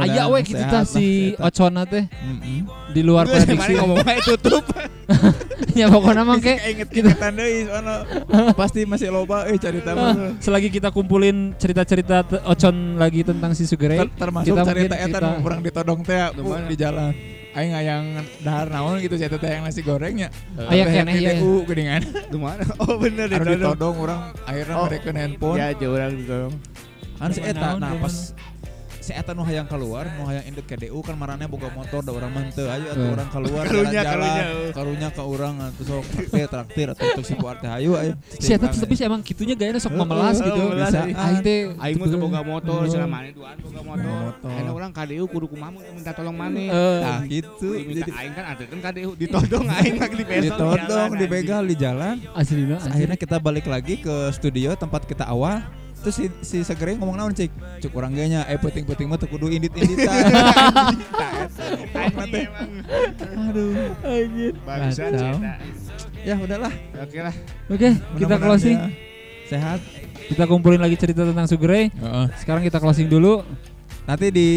Aya 0.00 0.32
we 0.32 0.40
tah 0.48 0.80
lah, 0.80 0.84
si 0.88 1.36
eta. 1.36 1.44
Ocona 1.48 1.84
teh 1.84 2.08
Mm-mm. 2.08 2.64
di 2.96 3.00
luar 3.04 3.28
prediksi. 3.28 3.76
ngomong 3.76 4.00
wae 4.00 4.20
tutup. 4.24 4.64
ya 5.78 5.88
pokoknya 5.92 6.24
mah 6.24 6.36
kayak 6.40 6.60
inget 6.72 6.88
kita 6.88 7.12
tandai 7.16 7.64
soalnya 7.68 7.96
pasti 8.56 8.88
masih 8.88 9.12
loba 9.12 9.44
eh 9.48 9.60
cerita 9.60 9.92
mah. 9.92 10.16
selagi 10.44 10.68
kita 10.72 10.88
kumpulin 10.88 11.52
cerita-cerita 11.60 12.24
Ocon 12.48 12.96
lagi 12.96 13.24
tentang 13.24 13.52
si 13.52 13.68
Sugere, 13.68 14.00
Ter- 14.00 14.12
termasuk 14.16 14.56
kita 14.56 14.64
cerita 14.64 14.96
eta 14.96 15.40
orang 15.44 15.60
ditodong 15.60 16.00
teh 16.00 16.16
di 16.68 16.76
jalan 16.80 17.12
aing 17.58 17.72
hayang 17.72 18.04
dahar 18.40 18.66
naon 18.66 18.96
gitu 18.98 19.14
saya 19.14 19.28
teh 19.28 19.50
yang 19.50 19.62
nasi 19.62 19.82
gorengnya 19.82 20.30
Aya 20.56 20.86
keneh 20.86 21.14
ya. 21.16 21.32
TU 21.34 21.62
geuningan 21.64 22.02
Gimana? 22.28 22.62
Oh 22.82 22.94
bener 22.96 23.26
ditodong. 23.26 23.74
ditodong 23.74 23.96
orang 23.98 24.20
akhirnya 24.42 24.74
Oh. 24.74 24.86
mereka 24.86 25.08
handphone 25.12 25.56
Ya 25.56 25.66
jauh 25.72 25.92
orang 25.92 26.12
ditodong. 26.14 26.54
kan 27.16 27.30
si 27.30 27.40
eta 27.42 27.74
Naon, 27.74 27.98
eta 29.12 29.32
nu 29.32 29.42
hayang 29.42 29.64
keluar 29.64 30.04
nu 30.10 30.24
hayang 30.24 30.44
induk 30.46 30.64
ke 30.64 30.76
DU 30.76 30.98
kan 31.00 31.14
marane 31.14 31.44
boga 31.44 31.68
motor 31.70 32.00
da 32.00 32.10
urang 32.10 32.28
mah 32.28 32.44
teu 32.50 32.66
ayo 32.66 32.86
atuh 32.88 33.00
Eh. 33.00 33.12
urang 33.12 33.28
keluar 33.28 33.64
Karunya, 33.64 34.02
karunya, 34.02 34.44
eh. 34.44 34.70
karunya 34.72 35.08
ke 35.08 35.22
urang 35.22 35.54
atuh 35.58 35.84
sok 35.84 36.04
traktir 36.08 36.46
traktir 36.46 36.86
atuh 36.90 37.04
untuk 37.08 37.24
si 37.24 37.34
buat 37.34 37.56
teh 37.58 37.70
ayo 37.70 37.94
ayo 37.94 38.12
si 38.36 38.50
Eta 38.50 38.66
tuh 38.66 38.80
tapi 38.80 38.94
sih 38.94 39.04
emang 39.04 39.20
gitunya 39.22 39.54
gayanya 39.54 39.78
sok 39.78 39.94
memelas 39.94 40.36
Oh, 40.38 40.44
gitu. 40.44 40.62
Bisa. 40.72 41.00
iya. 41.04 41.16
Aing 41.18 41.40
teh 41.40 41.58
Aing 41.76 41.96
mah 41.96 42.06
teu 42.06 42.18
boga 42.18 42.40
motor, 42.42 42.78
cenah 42.84 43.06
maneh 43.06 43.32
duaan 43.32 43.56
boga 43.58 43.80
motor. 43.80 44.48
Ayeuna 44.48 44.72
urang 44.72 44.92
KDU 44.92 45.24
kudu 45.26 45.46
kumaha 45.48 45.70
mun 45.70 45.82
minta 45.92 46.10
tolong 46.12 46.34
maneh. 46.34 46.68
Eh, 46.68 46.98
nah 47.00 47.20
gitu 47.22 47.68
Minta 47.74 48.02
jadi 48.02 48.12
aing 48.14 48.32
kan 48.32 48.44
ada 48.48 48.62
kan 48.64 48.78
KDU 48.80 49.10
ditodong 49.14 49.66
aing 49.78 49.96
lagi 49.96 50.14
di 50.14 50.24
ditodong 50.24 51.10
dibegal 51.14 51.62
di 51.62 51.74
jalan 51.74 52.16
akhirnya 52.34 53.16
kita 53.16 53.36
balik 53.38 53.66
lagi 53.66 53.98
ke 53.98 54.14
studio 54.30 54.74
tempat 54.74 55.04
kita 55.04 55.24
awal 55.24 55.60
terus 56.08 56.24
si, 56.24 56.32
si 56.40 56.64
Segere 56.64 56.96
ngomong 56.96 57.20
naon 57.20 57.36
cik 57.36 57.52
cuk 57.84 57.92
orang 58.00 58.16
ganya 58.16 58.48
eh 58.48 58.56
penting-penting 58.56 59.12
mah 59.12 59.20
kudu 59.20 59.52
indit-inditan 59.52 60.08
aduh 63.36 63.92
anjir. 64.08 64.56
Bagusan 64.64 65.12
ya 66.24 66.34
udahlah 66.40 66.72
Oke 66.96 67.20
lah. 67.20 67.34
Oke, 67.68 67.88
kita 68.16 68.34
closing. 68.40 68.80
dia 68.80 69.52
sehat 69.52 69.80
Kita 70.32 70.44
kumpulin 70.48 70.80
lagi 70.80 70.96
cerita 70.96 71.24
tentang 71.24 71.48
Sugere. 71.48 71.88
Sekarang 72.36 72.60
kita 72.60 72.80
closing 72.80 73.08
dulu. 73.08 73.40
Nanti 74.08 74.26
di 74.30 74.48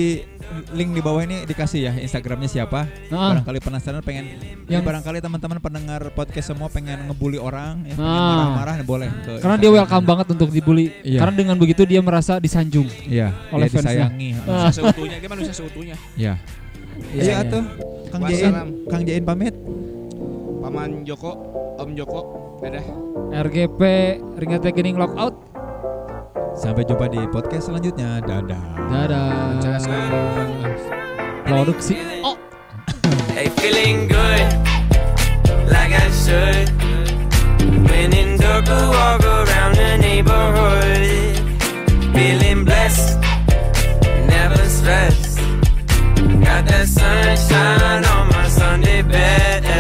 link 0.71 0.91
di 0.91 1.01
bawah 1.01 1.21
ini 1.21 1.43
dikasih 1.43 1.79
ya 1.81 1.93
Instagramnya 1.97 2.47
siapa 2.47 2.87
Nah, 3.07 3.35
barangkali 3.35 3.59
penasaran 3.59 3.99
pengen 3.99 4.31
ya 4.65 4.79
Yang- 4.79 4.85
barangkali 4.85 5.19
teman-teman 5.19 5.59
pendengar 5.59 6.07
podcast 6.09 6.49
semua 6.49 6.67
pengen 6.67 7.03
ngebully 7.05 7.35
orang 7.35 7.83
ya 7.83 7.93
pengen 7.93 8.07
Ah. 8.15 8.31
marah-marah 8.47 8.75
boleh 8.81 9.09
ke 9.17 9.31
karena 9.37 9.55
dia 9.55 9.67
Instagram. 9.67 9.75
welcome 9.77 10.05
banget 10.05 10.27
untuk 10.29 10.49
dibully. 10.49 10.87
Iya. 11.01 11.19
Karena 11.19 11.35
dengan 11.37 11.55
begitu 11.55 11.83
dia 11.83 11.99
merasa 11.99 12.39
disanjung. 12.39 12.87
iya 13.05 13.35
oleh 13.51 13.67
dia 13.67 13.75
fansnya. 13.75 14.07
disayangi 14.07 14.29
Ah. 14.47 14.71
Seutuhnya 14.71 15.17
dia 15.19 15.29
manusia 15.29 15.53
seutuhnya. 15.53 15.95
iya 16.15 16.33
Iya, 17.11 17.19
iya 17.19 17.23
iya. 17.23 17.43
atuh 17.43 17.63
Kang 18.07 18.23
Jain. 18.25 18.53
Kang 18.87 19.03
Jain 19.03 19.23
pamit 19.23 19.55
Paman 20.61 21.03
Joko, 21.03 21.31
Om 21.75 21.91
Joko. 21.93 22.21
Dadah. 22.61 22.85
RGP 23.41 23.81
Ringate 24.37 24.69
Gening 24.71 24.95
Lockout. 24.95 25.50
Sampai 26.51 26.83
jumpa 26.83 27.07
di 27.07 27.23
podcast 27.31 27.71
selanjutnya. 27.71 28.19
Dadah. 28.21 28.63
Dadah. 28.91 29.79
Produksi. 31.47 31.95
Oh. 32.23 32.35
Hey, 33.31 33.47
feeling 33.57 34.11
good, 34.11 34.45
like 35.71 35.95
I 35.95 36.07
should. 36.11 36.67
When 37.87 38.11
in 38.13 38.37
Durga, 38.37 38.91
walk 38.91 39.23
around 39.23 39.79
the 39.79 39.97
neighborhood. 39.97 41.07
Feeling 42.11 42.67
blessed, 42.67 43.17
never 44.27 44.61
stressed. 44.67 45.39
Got 46.43 46.67
that 46.67 46.85
sunshine 46.87 48.03
on 48.05 48.27
my 48.29 48.47
Sunday 48.51 49.01
best. 49.01 49.70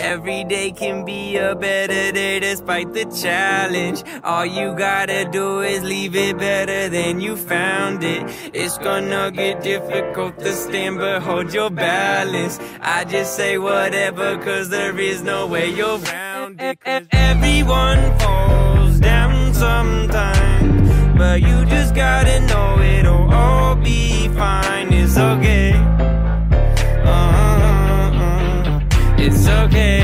Every 0.00 0.42
day 0.44 0.72
can 0.72 1.04
be 1.04 1.36
a 1.36 1.54
better 1.54 2.10
day 2.12 2.40
despite 2.40 2.92
the 2.92 3.04
challenge. 3.04 4.02
All 4.24 4.44
you 4.44 4.74
gotta 4.76 5.24
do 5.30 5.60
is 5.60 5.82
leave 5.84 6.16
it 6.16 6.36
better 6.36 6.88
than 6.88 7.20
you 7.20 7.36
found 7.36 8.02
it. 8.02 8.22
It's 8.52 8.76
gonna 8.78 9.30
get 9.30 9.62
difficult 9.62 10.38
to 10.40 10.52
stand, 10.52 10.98
but 10.98 11.22
hold 11.22 11.54
your 11.54 11.70
balance. 11.70 12.58
I 12.80 13.04
just 13.04 13.36
say 13.36 13.58
whatever, 13.58 14.36
cause 14.38 14.68
there 14.68 14.98
is 14.98 15.22
no 15.22 15.46
way 15.46 15.70
you're 15.70 16.00
around 16.00 16.60
it. 16.60 16.78
Everyone 17.12 18.18
falls 18.18 18.98
down 18.98 19.54
sometimes, 19.54 21.16
but 21.16 21.40
you 21.40 21.64
just 21.66 21.94
gotta 21.94 22.40
know 22.46 22.80
it'll 22.80 23.32
all 23.32 23.76
be 23.76 24.28
fine. 24.28 24.92
It's 24.92 25.16
okay. 25.16 26.13
It's 29.26 29.48
okay. 29.48 30.03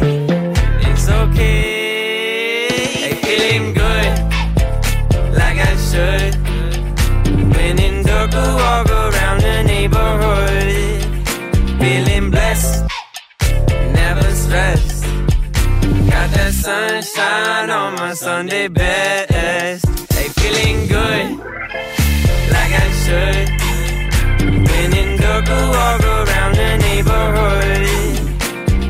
sunshine 16.61 17.71
on 17.71 17.95
my 17.95 18.13
Sunday 18.13 18.67
best. 18.67 19.83
Hey, 20.13 20.29
feeling 20.39 20.87
good, 20.87 21.27
like 22.53 22.73
I 22.83 22.87
should. 23.01 23.47
Been 24.67 24.93
in 25.01 25.11
walk 25.75 26.03
around 26.03 26.53
the 26.61 26.71
neighborhood. 26.87 27.87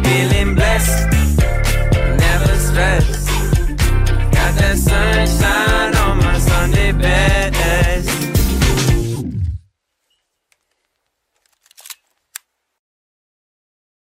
Feeling 0.05 0.55
blessed, 0.55 1.09
never 2.25 2.55
stressed. 2.67 3.27
Got 4.35 4.51
that 4.59 4.77
sunshine 4.77 6.00